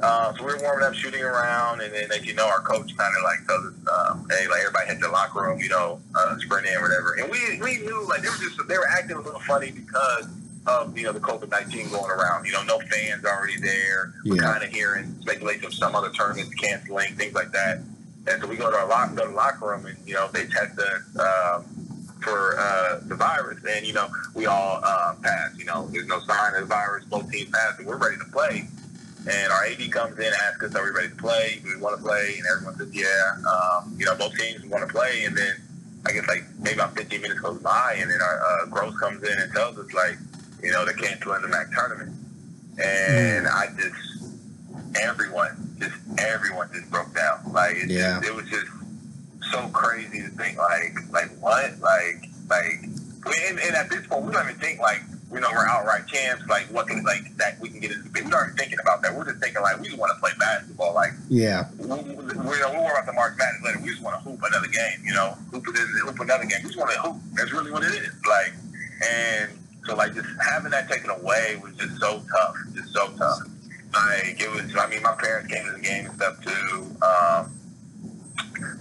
Uh, 0.00 0.32
so 0.34 0.44
we 0.44 0.52
were 0.52 0.60
warming 0.62 0.86
up, 0.86 0.94
shooting 0.94 1.22
around, 1.22 1.80
and 1.80 1.92
then, 1.92 2.10
as 2.12 2.24
you 2.24 2.32
know, 2.32 2.46
our 2.46 2.60
coach 2.60 2.96
kind 2.96 3.12
of 3.16 3.24
like 3.24 3.44
tells 3.48 3.66
us, 3.66 3.74
um, 4.08 4.26
"Hey, 4.30 4.48
like 4.48 4.60
everybody 4.60 4.86
hit 4.88 5.00
the 5.00 5.08
locker 5.08 5.42
room, 5.42 5.60
you 5.60 5.68
know, 5.68 6.00
uh, 6.14 6.38
sprint 6.38 6.66
in, 6.66 6.76
or 6.76 6.82
whatever." 6.82 7.14
And 7.20 7.30
we 7.30 7.60
we 7.60 7.78
knew 7.84 8.06
like 8.08 8.22
they 8.22 8.28
were 8.28 8.36
just 8.36 8.56
they 8.68 8.76
were 8.76 8.88
acting 8.88 9.16
a 9.16 9.20
little 9.20 9.40
funny 9.40 9.70
because 9.70 10.28
of 10.66 10.96
you 10.96 11.04
know 11.04 11.12
the 11.12 11.20
COVID 11.20 11.50
nineteen 11.50 11.88
going 11.90 12.10
around. 12.10 12.46
You 12.46 12.52
know, 12.52 12.62
no 12.64 12.78
fans 12.78 13.24
already 13.24 13.58
there. 13.60 14.14
We're 14.24 14.36
kind 14.36 14.62
of 14.62 14.70
hearing 14.70 15.16
speculation 15.20 15.64
of 15.64 15.74
some 15.74 15.94
other 15.94 16.10
tournaments 16.10 16.54
canceling, 16.54 17.14
things 17.14 17.34
like 17.34 17.52
that. 17.52 17.78
And 18.26 18.42
so 18.42 18.46
we 18.46 18.56
go 18.56 18.70
to 18.70 18.76
our 18.76 18.86
lock, 18.86 19.14
go 19.14 19.24
to 19.24 19.30
the 19.30 19.34
locker 19.34 19.68
room, 19.68 19.86
and 19.86 19.96
you 20.06 20.14
know 20.14 20.28
they 20.32 20.46
test 20.46 20.78
us 20.78 21.16
um, 21.18 21.64
for 22.20 22.58
uh, 22.58 23.00
the 23.04 23.14
virus, 23.14 23.58
and 23.68 23.86
you 23.86 23.94
know 23.94 24.08
we 24.34 24.46
all 24.46 24.80
uh, 24.82 25.14
pass. 25.22 25.56
You 25.56 25.64
know, 25.64 25.88
there's 25.90 26.06
no 26.06 26.20
sign 26.20 26.54
of 26.54 26.60
the 26.60 26.66
virus. 26.66 27.04
Both 27.04 27.30
teams 27.30 27.50
pass, 27.50 27.78
and 27.78 27.86
we're 27.86 27.96
ready 27.96 28.16
to 28.18 28.30
play. 28.30 28.68
And 29.30 29.52
our 29.52 29.64
AD 29.66 29.92
comes 29.92 30.18
in, 30.18 30.24
and 30.26 30.34
asks 30.46 30.64
us, 30.64 30.74
"Are 30.74 30.84
we 30.84 30.90
ready 30.90 31.10
to 31.10 31.16
play? 31.16 31.60
Do 31.62 31.68
we 31.74 31.80
want 31.80 31.96
to 31.98 32.02
play?" 32.02 32.36
And 32.38 32.46
everyone 32.54 32.76
says, 32.78 32.88
"Yeah." 32.92 33.32
Um, 33.46 33.94
you 33.98 34.06
know, 34.06 34.14
both 34.16 34.34
teams 34.36 34.64
want 34.66 34.86
to 34.86 34.92
play, 34.92 35.24
and 35.24 35.36
then 35.36 35.54
I 36.06 36.12
guess 36.12 36.26
like 36.28 36.44
maybe 36.58 36.74
about 36.74 36.96
15 36.96 37.20
minutes 37.20 37.40
goes 37.40 37.58
by, 37.60 37.96
and 38.00 38.10
then 38.10 38.20
our 38.22 38.40
uh, 38.40 38.66
Groce 38.66 38.98
comes 38.98 39.22
in 39.22 39.38
and 39.38 39.52
tells 39.52 39.76
us 39.78 39.92
like, 39.92 40.16
you 40.62 40.72
know, 40.72 40.84
they 40.86 40.92
can't 40.94 41.20
canceling 41.20 41.42
the 41.42 41.48
MAC 41.48 41.70
tournament, 41.72 42.12
and 42.82 43.46
I 43.46 43.66
just 43.76 44.32
everyone, 45.02 45.76
just 45.78 45.96
everyone 46.18 46.70
just 46.72 46.90
broke 46.90 47.14
down. 47.14 47.52
Like 47.52 47.76
it, 47.76 47.90
Yeah. 47.90 48.20
just, 48.20 48.28
it 48.28 48.34
was 48.34 48.48
just 48.48 48.66
so 49.52 49.68
crazy 49.68 50.20
to 50.22 50.28
think 50.28 50.58
like 50.58 50.94
like 51.10 51.30
what 51.40 51.78
like 51.80 52.24
like 52.48 52.84
and, 53.48 53.58
and 53.58 53.76
at 53.76 53.88
this 53.90 54.06
point 54.06 54.24
we 54.24 54.32
don't 54.32 54.48
even 54.48 54.60
think 54.60 54.80
like 54.80 55.02
you 55.32 55.40
know 55.40 55.48
we're 55.52 55.66
outright 55.68 56.06
champs 56.06 56.46
like 56.48 56.64
what 56.72 56.86
can 56.86 57.02
like 57.04 57.20
that 57.36 57.58
we 57.60 57.68
can 57.68 57.80
get 57.80 57.90
into 57.90 58.08
we 58.14 58.32
aren't 58.32 58.56
thinking 58.58 58.78
about 58.80 59.02
that 59.02 59.14
we're 59.14 59.24
just 59.26 59.38
thinking 59.40 59.60
like 59.60 59.78
we 59.78 59.86
just 59.86 59.98
want 59.98 60.10
to 60.14 60.18
play 60.20 60.30
basketball 60.38 60.94
like 60.94 61.10
Yeah. 61.28 61.68
we, 61.78 61.86
we, 61.86 62.14
we, 62.14 62.24
we'll 62.24 62.72
worry 62.72 62.92
about 62.92 63.06
the 63.06 63.12
March 63.12 63.34
Madness 63.36 63.62
later 63.62 63.78
we 63.82 63.90
just 63.90 64.02
want 64.02 64.16
to 64.22 64.28
hoop 64.28 64.40
another 64.42 64.68
game 64.68 64.98
you 65.04 65.12
know 65.14 65.36
hoop, 65.50 65.64
it, 65.68 65.74
hoop 66.04 66.18
another 66.20 66.44
game 66.46 66.60
we 66.62 66.68
just 66.70 66.78
want 66.78 66.90
to 66.92 67.00
hoop 67.00 67.16
that's 67.34 67.52
really 67.52 67.70
what 67.70 67.82
it 67.82 67.92
is 67.92 68.14
like 68.26 68.54
and 69.06 69.50
so 69.84 69.94
like 69.94 70.14
just 70.14 70.28
having 70.40 70.70
that 70.70 70.88
taken 70.88 71.10
away 71.10 71.60
was 71.62 71.74
just 71.76 71.98
so 72.00 72.22
tough 72.34 72.56
just 72.74 72.92
so 72.94 73.08
tough 73.18 73.40
like 73.92 74.40
it 74.40 74.50
was 74.50 74.74
I 74.76 74.88
mean 74.88 75.02
my 75.02 75.12
parents 75.14 75.52
came 75.52 75.64
to 75.66 75.72
the 75.72 75.80
game 75.80 76.06
and 76.06 76.14
stuff 76.16 76.42
too 76.42 76.96
um 77.04 77.52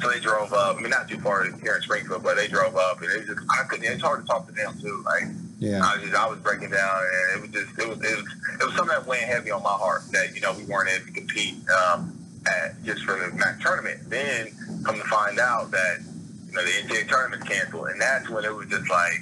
so 0.02 0.10
they 0.10 0.20
drove 0.20 0.54
up. 0.54 0.78
I 0.78 0.82
mean, 0.82 0.90
not 0.90 1.08
too 1.08 1.20
far 1.20 1.44
here 1.62 1.76
in 1.76 1.82
Springfield, 1.82 2.24
but 2.24 2.36
they 2.36 2.48
drove 2.48 2.76
up, 2.76 3.02
and 3.02 3.12
it 3.12 3.20
was 3.20 3.28
just 3.28 3.48
I 3.52 3.64
couldn't. 3.66 3.86
It's 3.86 4.02
hard 4.02 4.22
to 4.22 4.28
talk 4.28 4.48
to 4.48 4.54
them 4.54 4.76
too. 4.80 5.04
Like 5.06 5.24
Yeah. 5.60 5.82
I 5.84 5.96
was 5.96 6.04
just 6.04 6.16
I 6.16 6.28
was 6.28 6.40
breaking 6.40 6.70
down, 6.70 7.02
and 7.02 7.38
it 7.38 7.42
was 7.42 7.52
just 7.66 7.80
it 7.80 7.88
was 7.88 7.98
it 8.00 8.16
was 8.18 8.26
it 8.62 8.66
was 8.66 8.76
something 8.76 8.96
that 8.96 9.08
weighed 9.08 9.24
heavy 9.24 9.52
on 9.52 9.64
my 9.64 9.70
heart 9.72 10.04
that 10.12 10.36
you 10.36 10.42
know 10.42 10.54
we 10.54 10.64
weren't 10.66 10.90
able 10.90 11.06
to 11.08 11.12
compete 11.12 11.56
um, 11.70 12.16
at 12.46 12.82
just 12.84 13.04
for 13.04 13.14
the 13.20 13.36
MAC 13.36 13.60
tournament. 13.60 14.08
Then 14.10 14.52
come 14.86 14.96
to 14.96 15.04
find 15.06 15.40
out 15.40 15.72
that 15.72 16.00
you 16.46 16.54
know 16.54 16.64
the 16.64 16.70
NCAA 16.72 17.08
tournament's 17.10 17.48
canceled, 17.48 17.88
and 17.88 18.00
that's 18.00 18.30
when 18.30 18.46
it 18.46 18.54
was 18.54 18.68
just 18.68 18.90
like 18.90 19.22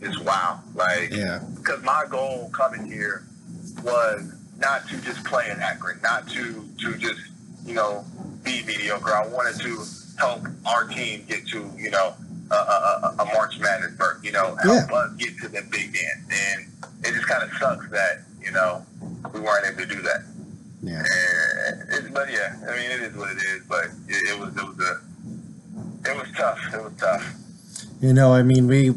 just 0.00 0.20
wow, 0.24 0.60
like 0.74 1.10
Yeah. 1.12 1.40
because 1.56 1.82
my 1.84 2.04
goal 2.08 2.50
coming 2.52 2.84
here 2.84 3.24
was 3.82 4.32
not 4.58 4.88
to 4.88 4.96
just 5.02 5.24
play 5.24 5.50
in 5.50 5.60
Akron, 5.60 6.00
not 6.02 6.26
to 6.30 6.68
to 6.80 6.96
just 6.96 7.20
you 7.64 7.74
know 7.74 8.04
be 8.42 8.64
mediocre. 8.64 9.14
I 9.14 9.26
wanted 9.28 9.60
to 9.62 9.84
help 10.18 10.42
our 10.66 10.84
team 10.88 11.24
get 11.28 11.46
to 11.48 11.70
you 11.76 11.90
know 11.90 12.14
a, 12.50 13.14
a, 13.18 13.24
March 13.34 13.58
Madness 13.58 13.92
berth, 13.92 14.24
you 14.24 14.32
know, 14.32 14.56
help 14.62 14.92
us 14.92 15.14
get 15.16 15.36
to 15.38 15.48
the 15.48 15.62
big 15.70 15.94
dance, 15.94 16.24
and 16.30 16.66
it 17.04 17.14
just 17.14 17.26
kind 17.26 17.42
of 17.42 17.50
sucks 17.58 17.88
that 17.90 18.22
you 18.42 18.52
know 18.52 18.84
we 19.32 19.40
weren't 19.40 19.66
able 19.66 19.88
to 19.88 19.94
do 19.94 20.02
that. 20.02 20.22
Yeah. 20.82 21.02
But 22.12 22.30
yeah, 22.30 22.56
I 22.68 22.76
mean 22.76 22.90
it 22.90 23.00
is 23.00 23.16
what 23.16 23.30
it 23.30 23.38
is, 23.38 23.62
but 23.68 23.86
it, 24.08 24.34
it 24.34 24.38
was 24.38 24.56
it 24.56 24.62
was 24.62 24.78
a 24.78 25.00
it 26.10 26.16
was 26.16 26.28
tough. 26.36 26.58
It 26.72 26.82
was 26.82 26.92
tough. 26.98 27.34
You 28.00 28.12
know, 28.12 28.34
I 28.34 28.42
mean, 28.42 28.66
we 28.66 28.90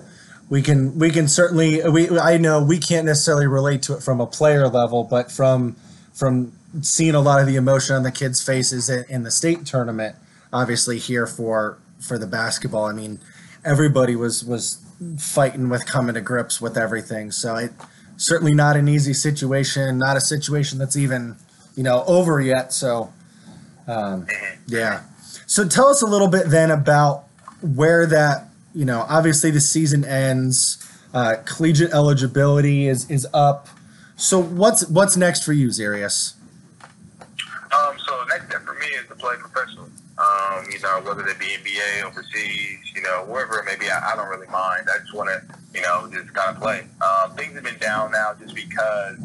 we 0.48 0.62
can 0.62 0.98
we 0.98 1.10
can 1.10 1.28
certainly 1.28 1.82
we 1.90 2.18
I 2.18 2.38
know 2.38 2.62
we 2.62 2.78
can't 2.78 3.06
necessarily 3.06 3.46
relate 3.46 3.82
to 3.84 3.94
it 3.94 4.02
from 4.02 4.20
a 4.20 4.26
player 4.26 4.68
level, 4.68 5.04
but 5.04 5.30
from 5.30 5.76
from 6.12 6.52
seeing 6.80 7.14
a 7.14 7.20
lot 7.20 7.40
of 7.40 7.46
the 7.46 7.56
emotion 7.56 7.94
on 7.94 8.02
the 8.02 8.10
kids' 8.10 8.42
faces 8.42 8.88
in, 8.88 9.04
in 9.08 9.22
the 9.22 9.30
state 9.30 9.66
tournament, 9.66 10.16
obviously 10.52 10.98
here 10.98 11.26
for 11.26 11.78
for 12.06 12.18
the 12.18 12.26
basketball. 12.26 12.84
I 12.84 12.92
mean, 12.92 13.20
everybody 13.64 14.16
was 14.16 14.44
was 14.44 14.80
fighting 15.18 15.68
with 15.68 15.86
coming 15.86 16.14
to 16.14 16.20
grips 16.20 16.60
with 16.60 16.76
everything. 16.76 17.30
So 17.30 17.56
it 17.56 17.72
certainly 18.16 18.54
not 18.54 18.76
an 18.76 18.88
easy 18.88 19.14
situation, 19.14 19.98
not 19.98 20.16
a 20.16 20.20
situation 20.20 20.78
that's 20.78 20.96
even 20.96 21.36
you 21.74 21.82
know 21.82 22.04
over 22.06 22.40
yet. 22.40 22.72
So 22.72 23.12
um, 23.86 24.26
yeah. 24.66 25.02
So 25.46 25.66
tell 25.66 25.88
us 25.88 26.02
a 26.02 26.06
little 26.06 26.28
bit 26.28 26.48
then 26.48 26.70
about 26.70 27.24
where 27.60 28.06
that 28.06 28.48
you 28.74 28.84
know 28.84 29.06
obviously 29.08 29.50
the 29.50 29.60
season 29.60 30.04
ends 30.04 30.80
uh, 31.12 31.36
collegiate 31.44 31.92
eligibility 31.92 32.88
is 32.88 33.10
is 33.10 33.26
up 33.32 33.68
so 34.16 34.40
what's 34.40 34.86
what's 34.88 35.16
next 35.16 35.44
for 35.44 35.52
you 35.52 35.68
Xeyrius 35.68 36.34
Um, 37.72 37.96
so 37.98 38.18
the 38.18 38.26
next 38.28 38.46
step 38.46 38.62
for 38.62 38.74
me 38.74 38.86
is 38.86 39.08
to 39.08 39.14
play 39.14 39.36
professionally. 39.36 39.90
Um, 40.64 40.70
you 40.72 40.80
know, 40.80 41.00
whether 41.02 41.26
it 41.26 41.38
be 41.38 41.46
NBA, 41.46 42.04
overseas, 42.04 42.78
you 42.94 43.02
know, 43.02 43.24
wherever 43.26 43.58
it 43.58 43.64
may 43.64 43.76
be, 43.76 43.90
I, 43.90 44.12
I 44.12 44.16
don't 44.16 44.28
really 44.28 44.46
mind. 44.48 44.86
I 44.92 44.98
just 44.98 45.14
want 45.14 45.30
to, 45.30 45.42
you 45.74 45.82
know, 45.82 46.08
just 46.12 46.32
kind 46.34 46.56
of 46.56 46.62
play. 46.62 46.86
Um, 47.02 47.36
things 47.36 47.54
have 47.54 47.64
been 47.64 47.78
down 47.78 48.12
now 48.12 48.34
just 48.38 48.54
because 48.54 49.18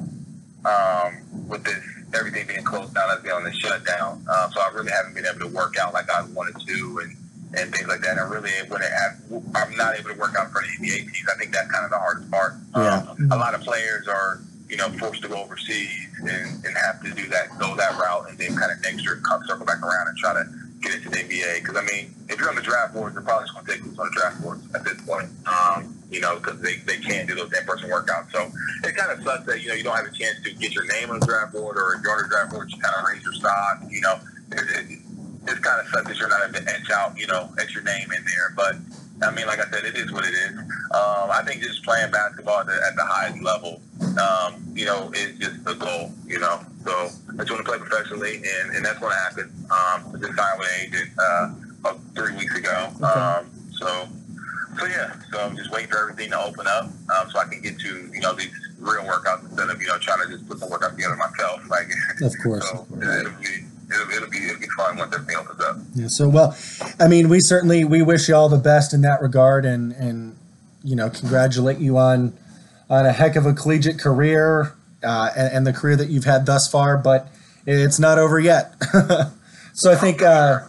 um, 0.66 1.48
with 1.48 1.64
this 1.64 1.84
everything 2.14 2.48
being 2.48 2.64
closed 2.64 2.94
down, 2.94 3.10
I've 3.10 3.24
been 3.24 3.32
on 3.32 3.44
the 3.44 3.54
shutdown. 3.54 4.26
Um, 4.28 4.52
so 4.52 4.62
I 4.62 4.70
really 4.74 4.92
haven't 4.92 5.14
been 5.14 5.26
able 5.26 5.40
to 5.40 5.56
work 5.56 5.78
out 5.78 5.94
like 5.94 6.10
I 6.10 6.24
wanted 6.34 6.60
to, 6.66 7.02
and 7.04 7.16
and 7.56 7.74
things 7.74 7.88
like 7.88 8.02
that. 8.02 8.18
And 8.18 8.30
really, 8.30 8.52
when 8.68 8.82
it 8.82 8.92
have, 8.92 9.44
I'm 9.56 9.76
not 9.76 9.98
able 9.98 10.10
to 10.10 10.20
work 10.20 10.36
out 10.38 10.52
for 10.52 10.62
the 10.62 10.68
NBA 10.68 10.98
teams. 10.98 11.28
I 11.32 11.38
think 11.38 11.52
that's 11.52 11.72
kind 11.72 11.86
of 11.86 11.92
the 11.92 11.98
hardest 11.98 12.30
part. 12.32 12.54
Yeah. 12.76 13.06
Um, 13.10 13.32
a 13.32 13.38
lot 13.38 13.56
of 13.56 13.62
players 13.62 14.08
are, 14.08 14.42
you 14.70 14.78
know, 14.78 14.90
forced 14.90 15.22
to 15.24 15.28
go 15.28 15.44
overseas 15.44 16.10
and, 16.20 16.64
and 16.66 16.78
have 16.78 17.02
to 17.04 17.12
do 17.12 17.28
that, 17.30 17.58
go 17.58 17.76
that 17.76 17.98
route, 17.98 18.30
and 18.30 18.38
then 18.38 18.56
kind 18.56 18.72
of 18.72 18.82
next 18.84 19.04
year 19.04 19.20
come 19.28 19.42
circle 19.48 19.66
back 19.66 19.82
around 19.82 20.10
and 20.10 20.18
try 20.18 20.34
to 20.34 20.46
get 20.82 20.96
into 20.96 21.10
the 21.10 21.18
NBA. 21.18 21.62
Because 21.62 21.78
I 21.78 21.84
mean, 21.84 22.14
if 22.30 22.40
you're 22.40 22.50
on 22.50 22.56
the 22.56 22.62
draft 22.62 22.94
board, 22.94 23.16
they're 23.16 23.22
probably 23.22 23.46
just 23.46 23.54
going 23.54 23.66
to 23.66 23.72
take 23.72 23.82
who's 23.82 24.00
on 24.00 24.06
the 24.08 24.20
draft 24.20 24.42
board 24.42 24.60
at 24.76 24.84
this 24.84 25.02
point. 25.02 25.30
Um, 25.48 25.96
you 26.10 26.22
know, 26.22 26.38
because 26.38 26.60
they, 26.62 26.78
they 26.88 26.98
can't 26.98 27.28
do 27.28 27.36
those 27.36 27.54
in-person 27.54 27.90
workouts. 27.90 28.32
So 28.32 28.50
it 28.84 28.96
kind 28.96 29.12
of 29.12 29.24
sucks 29.24 29.46
that 29.46 29.62
you 29.62 29.70
know 29.70 29.76
you 29.76 29.84
don't 29.84 29.96
have 29.96 30.08
a 30.08 30.16
chance 30.16 30.42
to 30.44 30.54
get 30.54 30.74
your 30.74 30.86
name 30.88 31.12
on 31.12 31.20
the 31.20 31.26
draft 31.26 31.54
board, 31.54 31.78
or 31.78 31.96
if 31.96 32.02
you're 32.02 32.12
on 32.12 32.24
the 32.24 32.30
draft 32.30 32.52
board, 32.52 32.72
you 32.72 32.80
kind 32.82 32.96
of 32.98 33.06
raise 33.06 33.24
your 33.24 33.34
stock. 33.34 33.84
You 33.90 34.02
know, 34.02 34.20
it, 34.52 34.60
it, 34.60 35.00
it's 35.48 35.60
kind 35.60 35.82
of 35.82 35.88
sucks 35.88 36.08
that 36.08 36.18
you're 36.18 36.30
not 36.30 36.44
able 36.44 36.60
to 36.60 36.70
etch 36.70 36.90
out, 36.92 37.18
you 37.18 37.28
know, 37.28 37.50
etch 37.60 37.74
your 37.74 37.84
name 37.84 38.12
in 38.12 38.24
there. 38.26 38.54
But 38.56 38.76
I 39.22 39.32
mean, 39.32 39.48
like 39.48 39.60
I 39.60 39.70
said, 39.70 39.86
it 39.86 39.98
is 39.98 40.12
what 40.12 40.26
it 40.26 40.34
is. 40.34 40.58
Um, 40.58 41.30
I 41.30 41.44
think 41.46 41.62
just 41.62 41.84
playing 41.84 42.12
basketball 42.12 42.62
at 42.62 42.68
the, 42.68 42.74
at 42.74 42.96
the 42.96 43.06
highest 43.06 43.42
level, 43.44 43.82
um, 44.18 44.64
you 44.74 44.86
know, 44.86 45.12
is 45.14 45.38
just 45.38 45.64
the 45.64 45.76
goal. 45.76 46.12
You 46.26 46.40
know, 46.40 46.62
so 46.86 46.92
I 46.92 47.38
just 47.44 47.52
want 47.52 47.64
to 47.66 47.70
play 47.72 47.78
professionally, 47.78 48.36
and, 48.38 48.76
and 48.76 48.86
that's 48.86 49.00
going 49.00 49.12
to 49.12 49.18
happen. 49.20 49.52
Um, 49.70 50.16
I 50.16 50.18
just 50.20 50.36
signed 50.36 50.60
with 50.60 50.70
an 50.70 50.82
agent 50.82 51.10
uh, 51.20 51.52
about 51.82 52.00
three 52.16 52.36
weeks 52.36 52.56
ago. 52.58 52.90
Um, 53.04 53.50
so, 53.74 54.08
so 54.78 54.86
yeah, 54.86 55.14
so 55.32 55.40
I'm 55.42 55.56
just 55.58 55.72
waiting 55.72 55.90
for 55.90 56.00
everything 56.00 56.32
to 56.32 56.40
open 56.42 56.68
up, 56.68 56.86
um, 56.86 57.30
so 57.32 57.40
I 57.40 57.46
can 57.46 57.62
get 57.62 57.78
to 57.80 58.10
you 58.14 58.20
know 58.22 58.34
these 58.34 58.52
real 58.80 59.04
workouts 59.04 59.44
instead 59.50 59.70
of 59.70 59.82
you 59.82 59.88
know 59.88 59.98
trying 60.00 60.26
to 60.26 60.32
just 60.34 60.48
put 60.48 60.60
some 60.60 60.70
workouts 60.70 60.96
together 60.96 61.16
myself. 61.18 61.62
Like, 61.70 61.88
Of 62.22 62.34
course, 62.44 62.70
so 62.70 62.80
of 62.80 62.90
course. 62.90 63.06
it'll 63.20 63.32
be 63.40 63.66
it'll, 63.94 64.10
it'll 64.12 64.30
be 64.30 64.38
it'll 64.46 64.60
be 64.60 64.68
fun 64.78 64.98
once 64.98 65.14
everything 65.14 65.36
opens 65.36 65.60
up. 65.62 65.78
yeah, 65.96 66.08
so 66.08 66.30
well 66.30 66.56
I 67.00 67.08
mean 67.08 67.28
we 67.30 67.40
certainly 67.42 67.84
we 67.84 68.02
wish 68.02 68.30
you 68.30 68.36
all 68.36 68.48
the 68.50 68.58
best 68.58 68.94
in 68.94 69.02
that 69.02 69.22
regard 69.22 69.66
and 69.66 69.92
and 69.94 70.38
you 70.84 70.96
know 70.96 71.10
congratulate 71.10 71.80
you 71.80 71.98
on 71.98 72.38
on 72.90 73.06
a 73.06 73.12
heck 73.12 73.36
of 73.36 73.46
a 73.46 73.54
collegiate 73.54 74.00
career 74.00 74.74
uh, 75.04 75.30
and, 75.38 75.54
and 75.54 75.68
the 75.68 75.74
career 75.74 75.96
that 75.96 76.10
you've 76.10 76.26
had 76.26 76.46
thus 76.46 76.70
far 76.70 76.98
but 76.98 77.28
it's 77.66 78.00
not 78.00 78.18
over 78.20 78.40
yet 78.40 78.74
so 79.74 79.92
I 79.92 79.96
think 79.96 80.22
uh, 80.22 80.60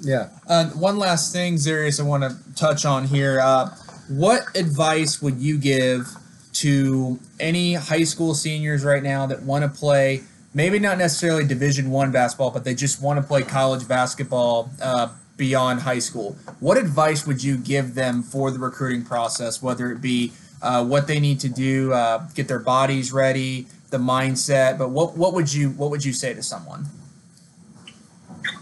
yeah 0.00 0.28
Uh, 0.50 0.66
one 0.70 0.98
last 0.98 1.32
thing, 1.32 1.54
Xeyrius, 1.54 2.00
I 2.00 2.02
want 2.02 2.24
to 2.24 2.36
touch 2.56 2.84
on 2.84 3.04
here. 3.06 3.38
Uh, 3.40 3.70
what 4.08 4.42
advice 4.56 5.22
would 5.22 5.38
you 5.38 5.56
give 5.58 6.08
to 6.54 7.20
any 7.38 7.74
high 7.74 8.02
school 8.02 8.34
seniors 8.34 8.82
right 8.82 9.02
now 9.02 9.26
that 9.26 9.44
want 9.44 9.62
to 9.62 9.68
play, 9.70 10.22
maybe 10.52 10.80
not 10.80 10.98
necessarily 10.98 11.46
Division 11.46 11.90
One 11.92 12.10
basketball, 12.10 12.50
but 12.50 12.64
they 12.64 12.74
just 12.74 13.00
want 13.00 13.20
to 13.20 13.22
play 13.22 13.42
college 13.44 13.86
basketball 13.86 14.70
uh, 14.82 15.10
beyond 15.36 15.82
high 15.82 16.00
school? 16.00 16.36
What 16.58 16.76
advice 16.76 17.24
would 17.28 17.44
you 17.44 17.56
give 17.56 17.94
them 17.94 18.24
for 18.24 18.50
the 18.50 18.58
recruiting 18.58 19.04
process, 19.04 19.62
whether 19.62 19.92
it 19.92 20.00
be 20.02 20.32
uh, 20.62 20.84
what 20.84 21.06
they 21.06 21.20
need 21.20 21.40
to 21.40 21.48
do, 21.48 21.92
uh, 21.92 22.26
get 22.34 22.48
their 22.48 22.58
bodies 22.58 23.12
ready, 23.12 23.66
the 23.90 23.98
mindset? 23.98 24.78
But 24.78 24.90
what 24.90 25.16
what 25.16 25.34
would 25.34 25.52
you 25.52 25.70
what 25.70 25.90
would 25.90 26.04
you 26.04 26.12
say 26.12 26.34
to 26.34 26.42
someone? 26.42 26.86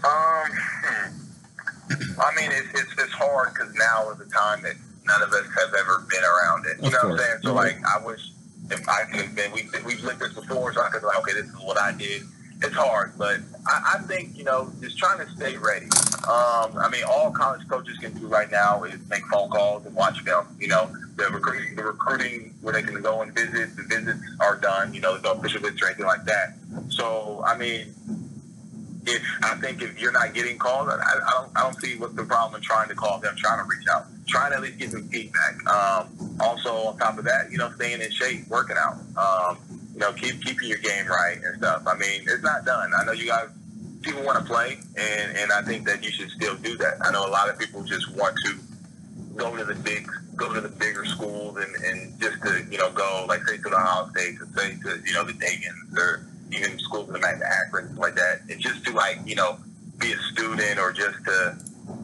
Um, 0.03 0.49
hmm. 0.51 2.21
I 2.21 2.35
mean, 2.35 2.51
it's 2.51 2.79
it's, 2.79 2.93
it's 3.01 3.13
hard 3.13 3.53
because 3.53 3.73
now 3.75 4.09
is 4.11 4.17
the 4.17 4.25
time 4.25 4.61
that 4.63 4.75
none 5.05 5.21
of 5.21 5.29
us 5.33 5.45
have 5.45 5.73
ever 5.73 6.05
been 6.09 6.23
around 6.23 6.65
it. 6.65 6.77
You 6.81 6.87
Of 6.87 6.93
know 6.93 6.99
course. 6.99 7.03
what 7.03 7.11
I'm 7.11 7.17
saying? 7.17 7.39
So 7.43 7.53
like, 7.53 7.77
I 7.85 8.05
wish 8.05 8.31
if 8.71 8.87
I 8.87 9.03
could 9.11 9.21
have 9.21 9.35
been. 9.35 9.51
We 9.51 9.69
we've 9.85 10.03
lived 10.03 10.19
this 10.19 10.33
before, 10.33 10.73
so 10.73 10.81
I 10.81 10.89
could 10.89 11.01
be 11.01 11.07
like, 11.07 11.19
okay, 11.19 11.33
this 11.33 11.45
is 11.45 11.55
what 11.61 11.79
I 11.79 11.91
did. 11.91 12.23
It's 12.61 12.75
hard, 12.75 13.13
but 13.17 13.39
I, 13.65 13.95
I 13.95 13.97
think 14.03 14.37
you 14.37 14.43
know, 14.43 14.71
just 14.81 14.97
trying 14.97 15.25
to 15.25 15.31
stay 15.33 15.57
ready. 15.57 15.85
Um, 16.27 16.77
I 16.77 16.89
mean, 16.91 17.03
all 17.07 17.31
college 17.31 17.65
coaches 17.69 17.97
can 17.97 18.13
do 18.13 18.27
right 18.27 18.51
now 18.51 18.83
is 18.83 18.99
make 19.09 19.25
phone 19.27 19.49
calls 19.49 19.85
and 19.85 19.95
watch 19.95 20.19
film. 20.21 20.45
You 20.59 20.67
know, 20.67 20.91
the 21.15 21.27
recruiting, 21.29 21.75
the 21.75 21.83
recruiting 21.83 22.53
where 22.61 22.73
they 22.73 22.83
can 22.83 23.01
go 23.01 23.21
and 23.21 23.33
visit. 23.33 23.75
The 23.77 23.83
visits 23.83 24.19
are 24.41 24.57
done. 24.57 24.93
You 24.93 24.99
know, 24.99 25.17
no 25.23 25.33
official 25.33 25.61
visits 25.61 25.81
or 25.81 25.87
anything 25.87 26.05
like 26.05 26.25
that. 26.25 26.55
So, 26.89 27.41
I 27.45 27.57
mean, 27.57 27.93
if 29.05 29.23
I 29.43 29.55
think 29.55 29.81
if 29.81 29.99
you're 29.99 30.11
not 30.11 30.33
getting 30.33 30.57
called, 30.57 30.89
I, 30.89 30.95
I 30.95 31.31
don't, 31.31 31.51
I 31.55 31.61
don't 31.61 31.79
see 31.81 31.97
what 31.97 32.15
the 32.15 32.23
problem 32.23 32.59
in 32.59 32.61
trying 32.61 32.89
to 32.89 32.95
call 32.95 33.19
them, 33.19 33.35
trying 33.37 33.63
to 33.63 33.69
reach 33.69 33.87
out, 33.87 34.05
trying 34.27 34.51
to 34.51 34.57
at 34.57 34.63
least 34.63 34.77
get 34.79 34.91
some 34.91 35.07
feedback. 35.07 35.65
Um, 35.65 36.37
also, 36.39 36.73
on 36.87 36.97
top 36.97 37.17
of 37.17 37.25
that, 37.25 37.51
you 37.51 37.57
know, 37.57 37.71
staying 37.75 38.01
in 38.01 38.11
shape, 38.11 38.47
working 38.47 38.75
out. 38.77 38.97
Um, 39.17 39.78
you 39.99 40.05
know, 40.05 40.13
keep 40.13 40.41
keeping 40.41 40.69
your 40.69 40.77
game 40.77 41.07
right 41.07 41.37
and 41.43 41.57
stuff. 41.57 41.83
I 41.85 41.95
mean, 41.97 42.21
it's 42.25 42.41
not 42.41 42.63
done. 42.63 42.91
I 42.97 43.03
know 43.03 43.11
you 43.11 43.27
guys 43.27 43.49
people 44.01 44.23
want 44.23 44.39
to 44.39 44.45
play, 44.45 44.77
and 44.95 45.37
and 45.37 45.51
I 45.51 45.61
think 45.61 45.85
that 45.87 46.01
you 46.05 46.09
should 46.09 46.29
still 46.29 46.55
do 46.55 46.77
that. 46.77 47.05
I 47.05 47.11
know 47.11 47.27
a 47.27 47.27
lot 47.27 47.49
of 47.49 47.59
people 47.59 47.83
just 47.83 48.09
want 48.15 48.33
to 48.45 48.55
go 49.35 49.55
to 49.57 49.65
the 49.65 49.75
big 49.75 50.09
go 50.37 50.53
to 50.53 50.61
the 50.61 50.69
bigger 50.69 51.03
schools 51.03 51.57
and, 51.57 51.75
and 51.83 52.17
just 52.21 52.41
to 52.43 52.65
you 52.71 52.77
know 52.77 52.89
go 52.91 53.25
like 53.27 53.45
say 53.45 53.57
to 53.57 53.63
the 53.63 53.75
Ohio 53.75 54.09
State, 54.11 54.37
to 54.39 54.45
say 54.55 54.77
to 54.83 55.05
you 55.05 55.13
know 55.13 55.25
the 55.25 55.33
Dagans 55.33 55.97
or 55.97 56.25
even 56.53 56.79
schools 56.79 57.07
in 57.07 57.13
the 57.13 57.19
Magna 57.19 57.45
Akron 57.45 57.93
like 57.97 58.15
that, 58.15 58.43
and 58.49 58.57
just 58.57 58.85
to 58.85 58.93
like 58.93 59.19
you 59.25 59.35
know 59.35 59.59
be 59.97 60.13
a 60.13 60.17
student 60.31 60.79
or 60.79 60.93
just 60.93 61.17
to 61.25 61.57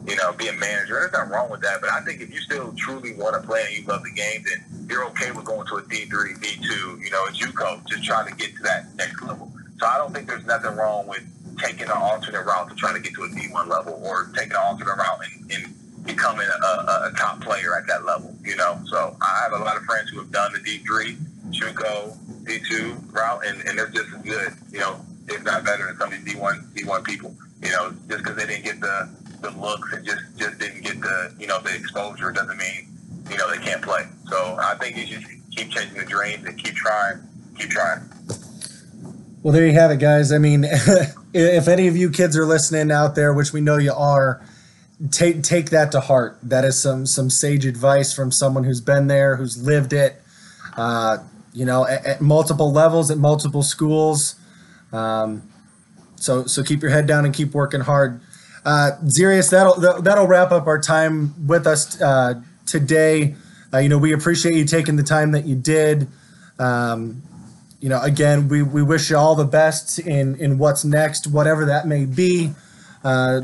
you 0.06 0.16
know 0.16 0.34
be 0.34 0.48
a 0.48 0.52
manager. 0.52 1.00
There's 1.00 1.12
nothing 1.12 1.30
wrong 1.30 1.48
with 1.48 1.62
that, 1.62 1.80
but 1.80 1.88
I 1.90 2.02
think 2.02 2.20
if 2.20 2.28
you 2.28 2.40
still 2.42 2.74
truly 2.76 3.14
want 3.14 3.40
to 3.40 3.48
play 3.48 3.64
and 3.66 3.74
you 3.74 3.86
love 3.86 4.02
the 4.02 4.12
game, 4.12 4.44
then 4.44 4.75
you're 4.88 5.04
okay 5.06 5.30
with 5.30 5.44
going 5.44 5.66
to 5.66 5.76
a 5.76 5.82
D 5.82 6.04
three, 6.06 6.34
D 6.40 6.56
two, 6.62 6.98
you 7.02 7.10
know, 7.10 7.24
a 7.24 7.30
JUCO, 7.30 7.86
just 7.86 8.04
trying 8.04 8.28
to 8.28 8.36
get 8.36 8.56
to 8.56 8.62
that 8.62 8.94
next 8.96 9.22
level. 9.22 9.50
So 9.78 9.86
I 9.86 9.98
don't 9.98 10.14
think 10.14 10.26
there's 10.26 10.44
nothing 10.46 10.76
wrong 10.76 11.06
with 11.06 11.24
taking 11.58 11.84
an 11.84 11.96
alternate 11.96 12.44
route 12.44 12.68
to 12.68 12.74
try 12.74 12.92
to 12.92 13.00
get 13.00 13.14
to 13.14 13.24
a 13.24 13.28
D1 13.28 13.66
level 13.66 14.00
or 14.04 14.30
taking 14.34 14.52
an 14.52 14.58
alternate 14.62 14.96
route 14.96 15.20
and, 15.24 15.52
and 15.52 16.04
becoming 16.06 16.46
a, 16.46 16.66
a, 16.66 17.10
a, 17.10 17.12
top 17.16 17.40
player 17.40 17.76
at 17.76 17.86
that 17.88 18.04
level, 18.04 18.34
you 18.44 18.56
know. 18.56 18.80
So 18.86 19.16
I 19.20 19.40
have 19.42 19.52
a 19.52 19.64
lot 19.64 19.76
of 19.76 19.82
friends 19.84 20.10
who 20.10 20.18
have 20.18 20.30
done 20.30 20.52
the 20.52 20.60
D3, 20.60 21.16
JUCO, 21.50 22.16
D2 22.44 23.12
route, 23.12 23.46
and, 23.46 23.60
and 23.66 23.78
they're 23.78 23.88
just 23.88 24.14
as 24.14 24.22
good, 24.22 24.52
you 24.70 24.78
know, 24.78 25.00
if 25.28 25.42
not 25.44 25.64
better 25.64 25.86
than 25.86 25.96
some 25.98 26.12
of 26.12 26.24
these 26.24 26.34
D1, 26.34 26.72
D1 26.74 27.04
people, 27.04 27.34
you 27.62 27.70
know, 27.70 27.92
just 28.08 28.22
because 28.22 28.36
they 28.36 28.46
didn't 28.46 28.64
get 28.64 28.80
the, 28.80 29.08
the 29.40 29.50
looks 29.58 29.92
and 29.92 30.04
just, 30.04 30.22
just 30.36 30.58
didn't 30.58 30.82
get 30.82 31.00
the, 31.00 31.34
you 31.38 31.46
know, 31.46 31.60
the 31.60 31.74
exposure 31.74 32.30
doesn't 32.30 32.56
mean, 32.56 32.88
you 33.30 33.36
know, 33.36 33.50
they 33.50 33.58
can't 33.58 33.82
play. 33.82 34.04
So 34.28 34.56
I 34.58 34.76
think 34.80 34.96
you 34.96 35.06
should 35.06 35.24
keep 35.50 35.70
changing 35.70 35.98
the 35.98 36.04
drains 36.04 36.44
and 36.44 36.62
keep 36.62 36.74
trying, 36.74 37.20
keep 37.56 37.70
trying. 37.70 38.02
Well, 39.42 39.52
there 39.52 39.66
you 39.66 39.74
have 39.74 39.90
it, 39.92 40.00
guys. 40.00 40.32
I 40.32 40.38
mean, 40.38 40.64
if 41.34 41.68
any 41.68 41.86
of 41.86 41.96
you 41.96 42.10
kids 42.10 42.36
are 42.36 42.44
listening 42.44 42.90
out 42.90 43.14
there, 43.14 43.32
which 43.32 43.52
we 43.52 43.60
know 43.60 43.78
you 43.78 43.92
are, 43.92 44.44
take 45.10 45.42
take 45.42 45.70
that 45.70 45.92
to 45.92 46.00
heart. 46.00 46.38
That 46.42 46.64
is 46.64 46.80
some 46.80 47.06
some 47.06 47.30
sage 47.30 47.64
advice 47.64 48.12
from 48.12 48.32
someone 48.32 48.64
who's 48.64 48.80
been 48.80 49.06
there, 49.06 49.36
who's 49.36 49.62
lived 49.62 49.92
it. 49.92 50.20
Uh, 50.76 51.18
you 51.52 51.64
know, 51.64 51.86
at, 51.86 52.04
at, 52.04 52.20
multiple 52.20 52.70
levels, 52.70 53.10
at 53.10 53.16
multiple 53.16 53.62
schools. 53.62 54.34
Um, 54.92 55.42
so 56.16 56.44
so 56.44 56.62
keep 56.62 56.82
your 56.82 56.90
head 56.90 57.06
down 57.06 57.24
and 57.24 57.32
keep 57.32 57.54
working 57.54 57.82
hard. 57.82 58.20
Uh, 58.64 58.90
that'll 59.00 60.02
that'll 60.02 60.26
wrap 60.26 60.50
up 60.50 60.66
our 60.66 60.80
time 60.80 61.46
with 61.46 61.66
us 61.66 62.00
uh, 62.02 62.34
today. 62.66 63.36
Uh, 63.72 63.78
you 63.78 63.88
know, 63.88 63.98
we 63.98 64.12
appreciate 64.12 64.54
you 64.54 64.64
taking 64.64 64.96
the 64.96 65.02
time 65.02 65.32
that 65.32 65.44
you 65.44 65.56
did. 65.56 66.08
Um, 66.58 67.22
you 67.80 67.88
know, 67.88 68.00
again, 68.00 68.48
we, 68.48 68.62
we 68.62 68.82
wish 68.82 69.10
you 69.10 69.16
all 69.16 69.34
the 69.34 69.44
best 69.44 69.98
in, 69.98 70.36
in 70.36 70.58
what's 70.58 70.84
next, 70.84 71.26
whatever 71.26 71.66
that 71.66 71.86
may 71.86 72.04
be. 72.04 72.52
Uh, 73.04 73.42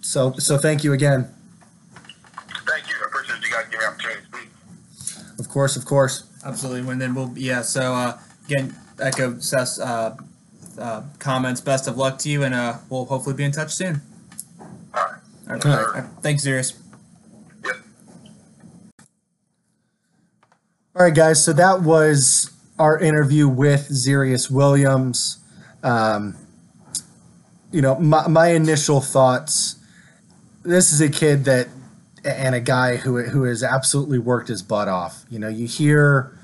so, 0.00 0.32
so 0.34 0.58
thank 0.58 0.84
you 0.84 0.92
again. 0.92 1.28
Thank 2.66 2.88
you. 2.88 2.94
I 3.02 3.06
appreciate 3.06 3.42
you 3.42 3.50
guys 3.50 3.64
giving 3.70 3.78
me 3.80 3.86
opportunity 3.86 4.20
to 4.20 5.02
speak. 5.06 5.38
Of 5.38 5.48
course, 5.48 5.76
of 5.76 5.84
course. 5.84 6.24
Absolutely. 6.44 6.90
And 6.90 7.00
then 7.00 7.14
we'll, 7.14 7.32
yeah. 7.36 7.62
So, 7.62 7.94
uh, 7.94 8.18
again, 8.48 8.74
echo 9.00 9.38
Seth's 9.38 9.78
uh, 9.78 10.16
uh, 10.78 11.02
comments. 11.18 11.60
Best 11.60 11.88
of 11.88 11.96
luck 11.96 12.18
to 12.18 12.28
you, 12.28 12.42
and 12.42 12.54
uh, 12.54 12.78
we'll 12.88 13.04
hopefully 13.06 13.34
be 13.34 13.44
in 13.44 13.52
touch 13.52 13.72
soon. 13.72 14.00
All 14.60 14.66
right. 14.94 15.14
All 15.48 15.54
right. 15.54 15.66
All 15.66 15.92
right. 15.92 16.04
Thanks, 16.22 16.44
Xeyrius. 16.44 16.74
All 20.96 21.02
right, 21.02 21.14
guys. 21.14 21.44
So 21.44 21.52
that 21.52 21.82
was 21.82 22.50
our 22.78 22.98
interview 22.98 23.48
with 23.48 23.90
Xeyrius 23.90 24.50
Williams. 24.50 25.36
Um, 25.82 26.38
you 27.70 27.82
know, 27.82 27.96
my, 27.96 28.26
my 28.28 28.52
initial 28.52 29.02
thoughts. 29.02 29.76
This 30.62 30.94
is 30.94 31.02
a 31.02 31.10
kid 31.10 31.44
that, 31.44 31.68
and 32.24 32.54
a 32.54 32.60
guy 32.60 32.96
who 32.96 33.22
who 33.24 33.42
has 33.42 33.62
absolutely 33.62 34.18
worked 34.18 34.48
his 34.48 34.62
butt 34.62 34.88
off. 34.88 35.26
You 35.28 35.38
know, 35.38 35.48
you 35.48 35.66
hear, 35.66 36.34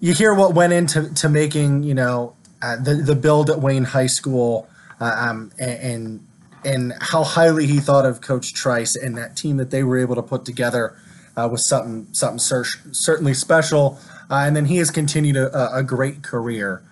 you 0.00 0.14
hear 0.14 0.34
what 0.34 0.52
went 0.52 0.72
into 0.72 1.14
to 1.14 1.28
making 1.28 1.84
you 1.84 1.94
know 1.94 2.34
uh, 2.60 2.74
the 2.74 2.94
the 2.96 3.14
build 3.14 3.50
at 3.50 3.60
Wayne 3.60 3.84
High 3.84 4.08
School, 4.08 4.68
uh, 5.00 5.14
um, 5.16 5.52
and 5.60 6.26
and 6.64 6.92
how 7.00 7.22
highly 7.22 7.68
he 7.68 7.78
thought 7.78 8.04
of 8.04 8.20
Coach 8.20 8.52
Trice 8.52 8.96
and 8.96 9.16
that 9.16 9.36
team 9.36 9.58
that 9.58 9.70
they 9.70 9.84
were 9.84 9.98
able 9.98 10.16
to 10.16 10.22
put 10.22 10.44
together 10.44 10.96
uh, 11.36 11.48
was 11.50 11.64
something 11.64 12.06
something 12.12 12.38
cer- 12.38 12.64
certainly 12.92 13.34
special. 13.34 13.98
Uh, 14.30 14.44
and 14.46 14.56
then 14.56 14.66
he 14.66 14.76
has 14.78 14.90
continued 14.90 15.36
a, 15.36 15.76
a 15.76 15.82
great 15.82 16.22
career. 16.22 16.82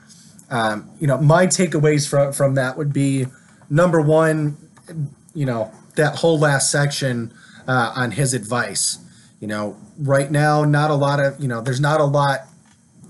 Um, 0.50 0.90
you 1.00 1.06
know, 1.06 1.18
my 1.18 1.46
takeaways 1.46 2.08
from 2.08 2.32
from 2.32 2.54
that 2.56 2.76
would 2.76 2.92
be 2.92 3.26
number 3.70 4.00
one, 4.00 4.56
you 5.34 5.46
know, 5.46 5.72
that 5.96 6.16
whole 6.16 6.38
last 6.38 6.70
section 6.70 7.32
uh, 7.66 7.92
on 7.96 8.12
his 8.12 8.34
advice. 8.34 8.98
You 9.40 9.48
know, 9.48 9.76
right 9.98 10.30
now, 10.30 10.64
not 10.64 10.90
a 10.90 10.94
lot 10.94 11.20
of 11.20 11.40
you 11.40 11.48
know, 11.48 11.60
there's 11.60 11.80
not 11.80 12.00
a 12.00 12.04
lot 12.04 12.40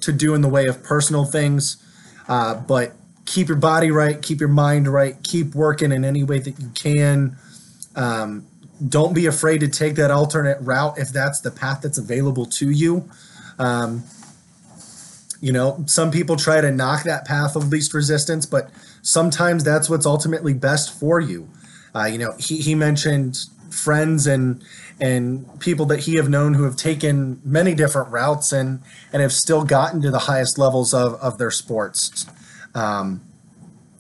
to 0.01 0.12
do 0.12 0.35
in 0.35 0.40
the 0.40 0.49
way 0.49 0.66
of 0.66 0.83
personal 0.83 1.25
things, 1.25 1.77
uh, 2.29 2.55
but 2.55 2.92
keep 3.25 3.49
your 3.49 3.59
body 3.59 3.90
right, 3.90 4.21
keep 4.23 4.40
your 4.40 4.49
mind 4.49 4.88
right, 4.88 5.16
keep 5.23 5.55
working 5.55 5.92
in 5.92 6.05
any 6.05 6.25
way 6.25 6.38
that 6.38 6.59
you 6.59 6.71
can. 6.75 7.37
Um, 7.95 8.47
don't 8.88 9.14
be 9.14 9.27
afraid 9.27 9.59
to 9.61 9.68
take 9.68 9.95
that 9.97 10.11
alternate 10.11 10.59
route 10.61 10.99
if 10.99 11.11
that's 11.11 11.40
the 11.40 11.51
path 11.51 11.81
that's 11.83 11.99
available 11.99 12.47
to 12.47 12.71
you. 12.71 13.09
Um, 13.59 14.05
you 15.40 15.53
know, 15.53 15.83
some 15.87 16.11
people 16.11 16.37
try 16.37 16.61
to 16.61 16.71
knock 16.71 17.03
that 17.05 17.25
path 17.25 17.57
of 17.57 17.68
least 17.68 17.95
resistance, 17.95 18.47
but 18.47 18.71
sometimes 19.03 19.64
that's 19.64 19.90
what's 19.90 20.07
ultimately 20.07 20.55
best 20.55 20.99
for 20.99 21.21
you. 21.21 21.49
Uh, 21.95 22.05
you 22.05 22.18
know, 22.18 22.33
he, 22.38 22.59
he 22.59 22.75
mentioned 22.75 23.38
friends 23.71 24.27
and 24.27 24.62
and 25.01 25.59
people 25.59 25.87
that 25.87 26.01
he 26.01 26.16
have 26.16 26.29
known 26.29 26.55
who 26.55 26.62
have 26.64 26.77
taken 26.77 27.40
many 27.45 27.75
different 27.75 28.11
routes 28.11 28.53
and 28.53 28.81
and 29.12 29.21
have 29.23 29.33
still 29.33 29.64
gotten 29.64 30.01
to 30.03 30.11
the 30.11 30.21
highest 30.21 30.59
levels 30.59 30.95
of, 30.95 31.14
of 31.14 31.38
their 31.38 31.51
sports. 31.51 32.27
Um, 32.75 33.23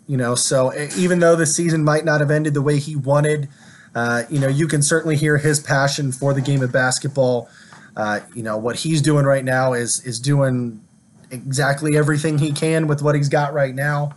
you 0.06 0.16
know, 0.16 0.34
so 0.34 0.72
even 0.96 1.20
though 1.20 1.36
the 1.36 1.46
season 1.46 1.84
might 1.84 2.04
not 2.04 2.20
have 2.20 2.30
ended 2.30 2.54
the 2.54 2.62
way 2.62 2.78
he 2.78 2.94
wanted, 2.94 3.48
uh, 3.94 4.22
you 4.30 4.38
know, 4.38 4.48
you 4.48 4.66
can 4.66 4.82
certainly 4.82 5.16
hear 5.16 5.38
his 5.38 5.60
passion 5.60 6.12
for 6.12 6.32
the 6.32 6.40
game 6.40 6.62
of 6.62 6.72
basketball. 6.72 7.48
Uh, 7.96 8.20
you 8.34 8.42
know, 8.42 8.56
what 8.56 8.76
he's 8.76 9.02
doing 9.02 9.26
right 9.26 9.44
now 9.44 9.74
is 9.74 10.04
is 10.06 10.18
doing 10.18 10.82
exactly 11.30 11.96
everything 11.96 12.38
he 12.38 12.52
can 12.52 12.86
with 12.86 13.02
what 13.02 13.14
he's 13.14 13.28
got 13.28 13.52
right 13.52 13.74
now, 13.74 14.14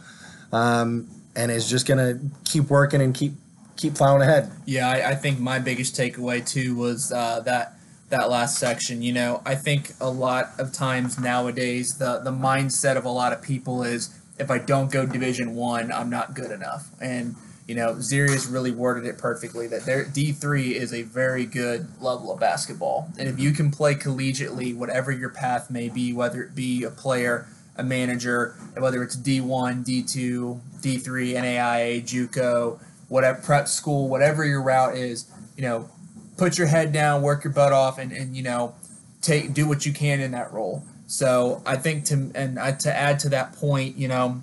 um, 0.54 1.10
and 1.36 1.52
is 1.52 1.70
just 1.70 1.86
gonna 1.86 2.20
keep 2.46 2.70
working 2.70 3.02
and 3.02 3.14
keep 3.14 3.34
keep 3.76 3.96
plowing 3.96 4.22
ahead. 4.22 4.50
Yeah, 4.66 4.90
I, 4.90 5.12
I 5.12 5.16
think 5.16 5.40
my 5.40 5.60
biggest 5.60 5.96
takeaway 5.96 6.46
too 6.46 6.76
was 6.76 7.12
uh, 7.12 7.42
that 7.42 7.78
that 8.10 8.30
last 8.30 8.58
section. 8.58 9.02
You 9.02 9.12
know, 9.12 9.42
I 9.46 9.56
think 9.56 9.92
a 10.00 10.10
lot 10.10 10.52
of 10.58 10.72
times 10.72 11.20
nowadays 11.20 11.98
the 11.98 12.20
the 12.20 12.32
mindset 12.32 12.96
of 12.96 13.04
a 13.04 13.10
lot 13.10 13.34
of 13.34 13.42
people 13.42 13.84
is 13.84 14.18
if 14.38 14.50
I 14.50 14.58
don't 14.58 14.90
go 14.90 15.06
Division 15.06 15.54
One, 15.54 15.92
I'm 15.92 16.10
not 16.10 16.34
good 16.34 16.52
enough, 16.52 16.90
and 17.02 17.36
you 17.68 17.74
know, 17.74 17.96
Xeyrius 17.96 18.52
really 18.52 18.72
worded 18.72 19.06
it 19.06 19.18
perfectly 19.18 19.68
that 19.68 19.86
their 19.86 20.06
D3 20.06 20.72
is 20.72 20.94
a 20.94 21.02
very 21.02 21.46
good 21.46 21.88
level 22.00 22.32
of 22.32 22.40
basketball. 22.40 23.10
And 23.18 23.28
if 23.28 23.40
you 23.40 23.54
can 23.54 23.72
play 23.72 23.96
collegiately, 23.96 24.76
whatever 24.76 25.12
your 25.12 25.30
path 25.30 25.72
may 25.72 25.90
be, 25.90 26.14
whether 26.14 26.44
it 26.44 26.54
be 26.54 26.84
a 26.84 26.92
player, 26.92 27.48
a 27.76 27.84
manager, 27.84 28.56
whether 28.78 29.02
it's 29.02 29.18
D1, 29.18 29.84
D2, 29.84 30.60
D3, 30.82 31.34
NAIA, 31.34 32.04
JUCO, 32.04 32.80
whatever 33.10 33.42
prep 33.42 33.68
school, 33.68 34.10
whatever 34.10 34.46
your 34.46 34.62
route 34.62 34.96
is, 34.96 35.26
you 35.58 35.64
know, 35.64 35.90
put 36.38 36.58
your 36.58 36.68
head 36.68 36.92
down, 36.92 37.22
work 37.22 37.44
your 37.44 37.54
butt 37.54 37.74
off, 37.74 37.98
and, 37.98 38.12
and 38.12 38.36
you 38.36 38.44
know, 38.44 38.76
take 39.22 39.54
do 39.54 39.68
what 39.68 39.86
you 39.86 39.94
can 39.94 40.20
in 40.20 40.32
that 40.32 40.54
role. 40.54 40.84
So 41.08 41.62
I 41.66 41.78
think 41.78 42.06
to 42.06 42.32
and 42.36 42.58
to 42.80 42.96
add 42.96 43.20
to 43.20 43.30
that 43.30 43.54
point, 43.54 43.98
you 43.98 44.08
know, 44.08 44.42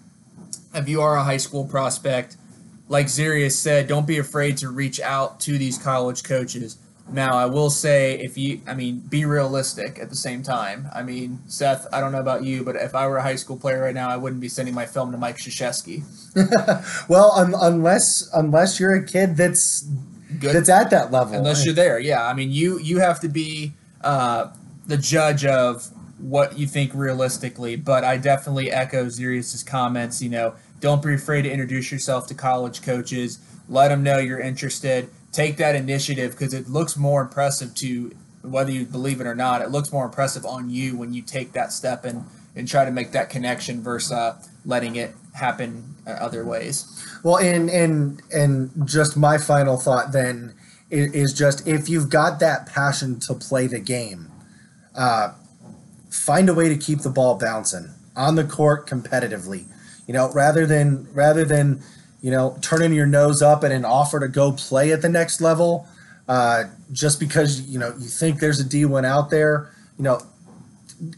if 0.74 0.88
you 0.88 1.00
are 1.02 1.16
a 1.16 1.24
high 1.24 1.36
school 1.38 1.66
prospect, 1.66 2.36
like 2.88 3.06
Xeyrius 3.06 3.52
said, 3.52 3.88
don't 3.88 4.06
be 4.06 4.18
afraid 4.18 4.56
to 4.58 4.68
reach 4.68 5.00
out 5.00 5.40
to 5.40 5.58
these 5.58 5.78
college 5.78 6.22
coaches. 6.22 6.78
Now, 7.10 7.34
I 7.34 7.46
will 7.46 7.68
say, 7.68 8.18
if 8.20 8.38
you, 8.38 8.60
I 8.66 8.74
mean, 8.74 9.00
be 9.00 9.24
realistic 9.24 9.98
at 9.98 10.08
the 10.08 10.16
same 10.16 10.42
time. 10.42 10.88
I 10.94 11.02
mean, 11.02 11.40
Seth, 11.46 11.86
I 11.92 12.00
don't 12.00 12.12
know 12.12 12.20
about 12.20 12.44
you, 12.44 12.64
but 12.64 12.76
if 12.76 12.94
I 12.94 13.06
were 13.06 13.18
a 13.18 13.22
high 13.22 13.34
school 13.34 13.56
player 13.56 13.82
right 13.82 13.94
now, 13.94 14.08
I 14.08 14.16
wouldn't 14.16 14.40
be 14.40 14.48
sending 14.48 14.74
my 14.74 14.86
film 14.86 15.12
to 15.12 15.18
Mike 15.18 15.36
Krzyzewski. 15.36 16.04
well, 17.08 17.32
un- 17.32 17.54
unless 17.60 18.30
unless 18.34 18.78
you're 18.78 18.94
a 18.94 19.04
kid 19.04 19.36
that's 19.36 19.82
Good. 20.38 20.54
that's 20.54 20.68
at 20.68 20.90
that 20.90 21.10
level, 21.12 21.34
unless 21.34 21.64
you're 21.64 21.74
there, 21.74 21.98
yeah. 21.98 22.24
I 22.26 22.32
mean, 22.34 22.50
you 22.50 22.78
you 22.78 23.00
have 23.00 23.20
to 23.20 23.28
be 23.28 23.72
uh, 24.02 24.50
the 24.86 24.96
judge 24.96 25.44
of 25.44 25.88
what 26.18 26.58
you 26.58 26.66
think 26.66 26.92
realistically, 26.94 27.76
but 27.76 28.04
I 28.04 28.16
definitely 28.16 28.70
echo 28.70 29.06
Xeyrius's 29.06 29.62
comments. 29.62 30.22
You 30.22 30.30
know, 30.30 30.54
don't 30.82 31.02
be 31.02 31.14
afraid 31.14 31.42
to 31.42 31.50
introduce 31.50 31.90
yourself 31.90 32.26
to 32.26 32.34
college 32.34 32.82
coaches. 32.82 33.38
Let 33.68 33.88
them 33.88 34.02
know 34.02 34.18
you're 34.18 34.40
interested. 34.40 35.08
Take 35.30 35.56
that 35.56 35.74
initiative 35.74 36.32
because 36.32 36.52
it 36.52 36.68
looks 36.68 36.96
more 36.96 37.22
impressive 37.22 37.74
to 37.76 38.14
whether 38.42 38.72
you 38.72 38.84
believe 38.84 39.20
it 39.20 39.26
or 39.26 39.36
not. 39.36 39.62
It 39.62 39.70
looks 39.70 39.92
more 39.92 40.04
impressive 40.04 40.44
on 40.44 40.68
you 40.68 40.96
when 40.96 41.14
you 41.14 41.22
take 41.22 41.52
that 41.52 41.72
step 41.72 42.04
and 42.04 42.24
and 42.54 42.68
try 42.68 42.84
to 42.84 42.90
make 42.90 43.12
that 43.12 43.30
connection 43.30 43.80
versus 43.80 44.12
uh, 44.12 44.42
letting 44.66 44.96
it 44.96 45.14
happen 45.32 45.94
uh, 46.06 46.10
other 46.10 46.44
ways. 46.44 46.84
Well, 47.22 47.38
and 47.38 47.70
and 47.70 48.20
and 48.32 48.86
just 48.86 49.16
my 49.16 49.38
final 49.38 49.78
thought 49.78 50.12
then 50.12 50.54
is, 50.90 51.12
is 51.12 51.32
just 51.32 51.66
if 51.66 51.88
you've 51.88 52.10
got 52.10 52.40
that 52.40 52.66
passion 52.66 53.20
to 53.20 53.34
play 53.34 53.68
the 53.68 53.78
game, 53.80 54.30
uh, 54.96 55.32
find 56.10 56.48
a 56.48 56.54
way 56.54 56.68
to 56.68 56.76
keep 56.76 56.98
the 57.00 57.10
ball 57.10 57.38
bouncing 57.38 57.90
on 58.16 58.34
the 58.34 58.44
court 58.44 58.86
competitively. 58.86 59.66
You 60.12 60.18
know, 60.18 60.30
rather 60.34 60.66
than 60.66 61.08
rather 61.14 61.42
than 61.42 61.82
you 62.20 62.30
know 62.30 62.58
turning 62.60 62.92
your 62.92 63.06
nose 63.06 63.40
up 63.40 63.64
at 63.64 63.72
an 63.72 63.86
offer 63.86 64.20
to 64.20 64.28
go 64.28 64.52
play 64.52 64.92
at 64.92 65.00
the 65.00 65.08
next 65.08 65.40
level, 65.40 65.88
uh, 66.28 66.64
just 66.92 67.18
because 67.18 67.62
you 67.62 67.78
know 67.78 67.94
you 67.98 68.08
think 68.08 68.38
there's 68.38 68.60
a 68.60 68.64
D1 68.64 69.06
out 69.06 69.30
there. 69.30 69.70
You 69.96 70.04
know, 70.04 70.20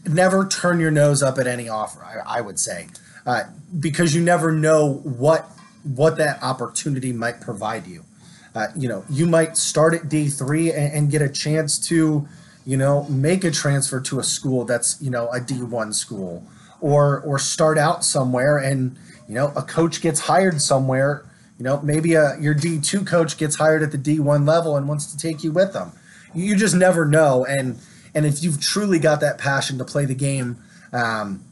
never 0.07 0.47
turn 0.47 0.79
your 0.79 0.91
nose 0.91 1.21
up 1.21 1.37
at 1.39 1.45
any 1.45 1.67
offer. 1.67 2.05
I, 2.05 2.37
I 2.37 2.39
would 2.39 2.57
say, 2.57 2.87
uh, 3.25 3.43
because 3.77 4.15
you 4.15 4.21
never 4.21 4.53
know 4.53 4.93
what 5.03 5.51
what 5.83 6.15
that 6.15 6.41
opportunity 6.41 7.11
might 7.11 7.41
provide 7.41 7.87
you. 7.87 8.05
Uh, 8.55 8.67
you 8.77 8.87
know, 8.87 9.03
you 9.09 9.25
might 9.25 9.57
start 9.57 9.93
at 9.93 10.07
D 10.07 10.29
three 10.29 10.71
and, 10.71 10.93
and, 10.93 11.11
get 11.11 11.21
a 11.21 11.27
chance 11.27 11.77
to, 11.89 12.25
you 12.65 12.77
know, 12.77 13.03
make 13.09 13.43
a 13.43 13.51
transfer 13.51 13.99
to 13.99 14.19
a 14.19 14.23
school 14.23 14.63
that's 14.63 15.01
you 15.01 15.11
know 15.11 15.29
a 15.31 15.41
D 15.41 15.55
one 15.55 15.91
school, 15.91 16.47
or 16.85 17.19
or 17.21 17.39
start 17.39 17.79
out 17.79 18.05
somewhere 18.05 18.59
and 18.59 18.95
you 19.27 19.33
know 19.33 19.51
a 19.55 19.63
coach 19.63 20.01
gets 20.01 20.19
hired 20.19 20.61
somewhere. 20.61 21.25
You 21.57 21.63
know, 21.63 21.81
maybe 21.81 22.13
a 22.13 22.37
your 22.39 22.53
D 22.53 22.79
two 22.79 23.03
coach 23.03 23.37
gets 23.37 23.55
hired 23.55 23.81
at 23.81 23.91
the 23.91 23.97
D 23.97 24.19
one 24.19 24.45
level 24.45 24.77
and 24.77 24.87
wants 24.87 25.07
to 25.07 25.17
take 25.17 25.43
you 25.43 25.51
with 25.51 25.73
them. 25.73 25.93
You 26.35 26.55
just 26.55 26.75
never 26.75 27.05
know, 27.05 27.43
and 27.43 27.79
and 28.13 28.23
if 28.23 28.43
you've 28.43 28.61
truly 28.61 28.99
got 28.99 29.19
that 29.21 29.39
passion 29.39 29.79
to 29.79 29.85
play 29.85 30.05
the 30.05 30.13
game, 30.13 30.57
um, 30.93 31.43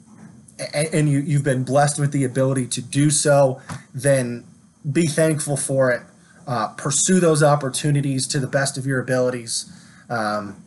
and, 0.74 0.88
and 0.94 1.10
you, 1.10 1.20
you've 1.20 1.44
been 1.44 1.64
blessed 1.64 2.00
with 2.00 2.12
the 2.12 2.24
ability 2.26 2.68
to 2.68 2.82
do 2.82 3.10
so, 3.10 3.60
then 3.92 4.44
be 4.92 5.08
thankful 5.08 5.58
for 5.58 5.90
it. 5.90 6.04
Uh, 6.46 6.68
pursue 6.76 7.20
those 7.20 7.42
opportunities 7.42 8.28
to 8.28 8.40
the 8.40 8.48
best 8.48 8.78
of 8.78 8.86
your 8.86 9.00
abilities, 9.00 9.72
um, 10.12 10.62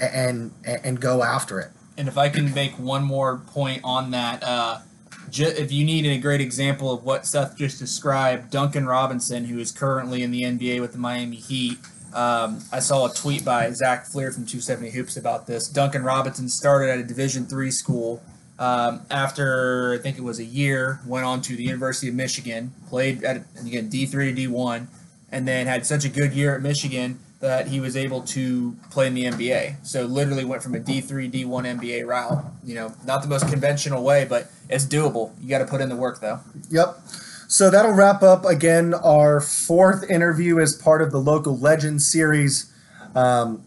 and 0.00 0.52
and 0.64 1.00
go 1.02 1.22
after 1.22 1.60
it. 1.60 1.70
And 1.98 2.08
if 2.08 2.18
I 2.18 2.28
can 2.28 2.52
make 2.52 2.78
one 2.78 3.04
more 3.04 3.38
point 3.38 3.80
on 3.82 4.10
that, 4.10 4.42
uh, 4.42 4.80
if 5.32 5.72
you 5.72 5.84
need 5.84 6.06
a 6.06 6.18
great 6.18 6.40
example 6.40 6.92
of 6.92 7.04
what 7.04 7.26
Seth 7.26 7.56
just 7.56 7.78
described, 7.78 8.50
Duncan 8.50 8.86
Robinson, 8.86 9.46
who 9.46 9.58
is 9.58 9.72
currently 9.72 10.22
in 10.22 10.30
the 10.30 10.42
NBA 10.42 10.80
with 10.80 10.92
the 10.92 10.98
Miami 10.98 11.36
Heat, 11.36 11.78
um, 12.14 12.62
I 12.72 12.78
saw 12.78 13.06
a 13.06 13.12
tweet 13.12 13.44
by 13.44 13.70
Zach 13.72 14.06
Fleer 14.06 14.30
from 14.30 14.46
270 14.46 14.90
Hoops 14.90 15.16
about 15.16 15.46
this. 15.46 15.68
Duncan 15.68 16.02
Robinson 16.02 16.48
started 16.48 16.90
at 16.90 16.98
a 16.98 17.02
Division 17.02 17.46
three 17.46 17.70
school. 17.70 18.22
Um, 18.58 19.02
after 19.10 19.92
I 19.92 19.98
think 19.98 20.16
it 20.16 20.22
was 20.22 20.38
a 20.38 20.44
year, 20.44 21.00
went 21.06 21.26
on 21.26 21.42
to 21.42 21.56
the 21.56 21.62
University 21.62 22.08
of 22.08 22.14
Michigan, 22.14 22.72
played 22.88 23.22
at 23.22 23.42
again 23.60 23.90
D 23.90 24.06
three 24.06 24.30
to 24.30 24.32
D 24.32 24.46
one, 24.46 24.88
and 25.30 25.46
then 25.46 25.66
had 25.66 25.84
such 25.84 26.06
a 26.06 26.08
good 26.08 26.32
year 26.32 26.54
at 26.54 26.62
Michigan 26.62 27.18
that 27.40 27.68
he 27.68 27.80
was 27.80 27.96
able 27.96 28.22
to 28.22 28.76
play 28.90 29.06
in 29.06 29.14
the 29.14 29.24
NBA. 29.24 29.86
So 29.86 30.04
literally 30.04 30.44
went 30.44 30.62
from 30.62 30.74
a 30.74 30.80
D 30.80 31.00
three 31.00 31.28
D 31.28 31.44
one 31.44 31.64
NBA 31.64 32.06
route. 32.06 32.44
You 32.64 32.74
know, 32.74 32.94
not 33.04 33.22
the 33.22 33.28
most 33.28 33.48
conventional 33.48 34.02
way, 34.02 34.24
but 34.24 34.50
it's 34.68 34.84
doable. 34.84 35.32
You 35.40 35.48
got 35.48 35.58
to 35.58 35.66
put 35.66 35.80
in 35.80 35.88
the 35.88 35.96
work 35.96 36.20
though. 36.20 36.40
Yep. 36.70 36.98
So 37.48 37.70
that'll 37.70 37.92
wrap 37.92 38.22
up 38.22 38.44
again 38.44 38.92
our 38.94 39.40
fourth 39.40 40.08
interview 40.10 40.58
as 40.58 40.74
part 40.74 41.00
of 41.00 41.12
the 41.12 41.20
local 41.20 41.56
legend 41.56 42.02
series. 42.02 42.72
Um, 43.14 43.62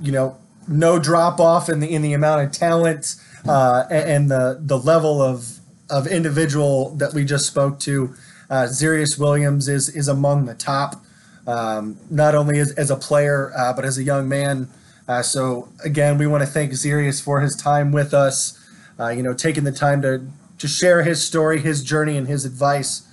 you 0.00 0.12
know, 0.12 0.38
no 0.68 0.98
drop 0.98 1.38
off 1.38 1.68
in 1.68 1.80
the 1.80 1.92
in 1.92 2.02
the 2.02 2.12
amount 2.12 2.42
of 2.42 2.52
talent 2.52 3.16
uh, 3.46 3.84
and, 3.90 4.30
the 4.30 4.58
the 4.60 4.78
level 4.78 5.22
of 5.22 5.58
of 5.88 6.06
individual 6.06 6.90
that 6.96 7.14
we 7.14 7.24
just 7.24 7.46
spoke 7.46 7.78
to. 7.80 8.14
Uh, 8.48 8.64
Xeyrius 8.64 9.18
Williams 9.18 9.68
is 9.68 9.88
is 9.88 10.08
among 10.08 10.46
the 10.46 10.54
top, 10.54 11.04
um, 11.46 11.98
not 12.10 12.34
only 12.34 12.58
as, 12.58 12.72
as 12.72 12.90
a 12.90 12.96
player 12.96 13.52
uh, 13.56 13.72
but 13.72 13.84
as 13.84 13.98
a 13.98 14.02
young 14.02 14.28
man. 14.28 14.68
Uh, 15.08 15.22
so 15.22 15.68
again, 15.84 16.18
we 16.18 16.26
want 16.26 16.42
to 16.42 16.46
thank 16.46 16.72
Xeyrius 16.72 17.22
for 17.22 17.40
his 17.40 17.54
time 17.54 17.92
with 17.92 18.12
us. 18.12 18.62
Uh, 18.98 19.08
you 19.08 19.22
know, 19.22 19.34
taking 19.34 19.64
the 19.64 19.72
time 19.72 20.02
to 20.02 20.26
to 20.58 20.68
share 20.68 21.02
his 21.02 21.22
story, 21.22 21.60
his 21.60 21.82
journey, 21.82 22.16
and 22.16 22.28
his 22.28 22.44
advice. 22.44 23.06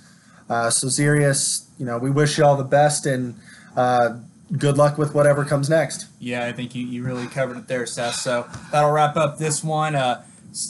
Uh, 0.48 0.70
so, 0.70 0.86
Xeyrius, 0.86 1.66
you 1.78 1.86
know, 1.86 1.98
we 1.98 2.10
wish 2.10 2.38
you 2.38 2.44
all 2.44 2.56
the 2.56 2.64
best 2.64 3.06
and 3.06 3.34
uh, 3.76 4.18
good 4.56 4.76
luck 4.76 4.98
with 4.98 5.14
whatever 5.14 5.44
comes 5.44 5.68
next. 5.68 6.06
Yeah, 6.18 6.46
I 6.46 6.52
think 6.52 6.74
you, 6.74 6.86
you 6.86 7.02
really 7.02 7.26
covered 7.26 7.56
it 7.56 7.66
there, 7.66 7.86
Seth. 7.86 8.16
So 8.16 8.46
that'll 8.70 8.92
wrap 8.92 9.16
up 9.16 9.38
this 9.38 9.64
one. 9.64 9.94
Uh, 9.94 10.24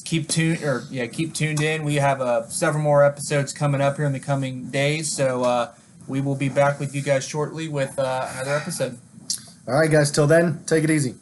keep 0.04 0.28
tuned, 0.28 0.62
or 0.62 0.84
yeah, 0.90 1.06
keep 1.06 1.34
tuned 1.34 1.60
in. 1.60 1.84
We 1.84 1.96
have 1.96 2.20
uh, 2.20 2.48
several 2.48 2.82
more 2.82 3.04
episodes 3.04 3.52
coming 3.52 3.80
up 3.80 3.96
here 3.96 4.06
in 4.06 4.12
the 4.12 4.20
coming 4.20 4.70
days. 4.70 5.12
So 5.12 5.42
uh, 5.44 5.74
we 6.06 6.20
will 6.20 6.36
be 6.36 6.48
back 6.48 6.78
with 6.80 6.94
you 6.94 7.02
guys 7.02 7.26
shortly 7.26 7.68
with 7.68 7.98
uh, 7.98 8.28
another 8.34 8.56
episode. 8.56 8.98
All 9.66 9.74
right, 9.74 9.90
guys. 9.90 10.10
Till 10.10 10.26
then, 10.26 10.62
take 10.66 10.84
it 10.84 10.90
easy. 10.90 11.14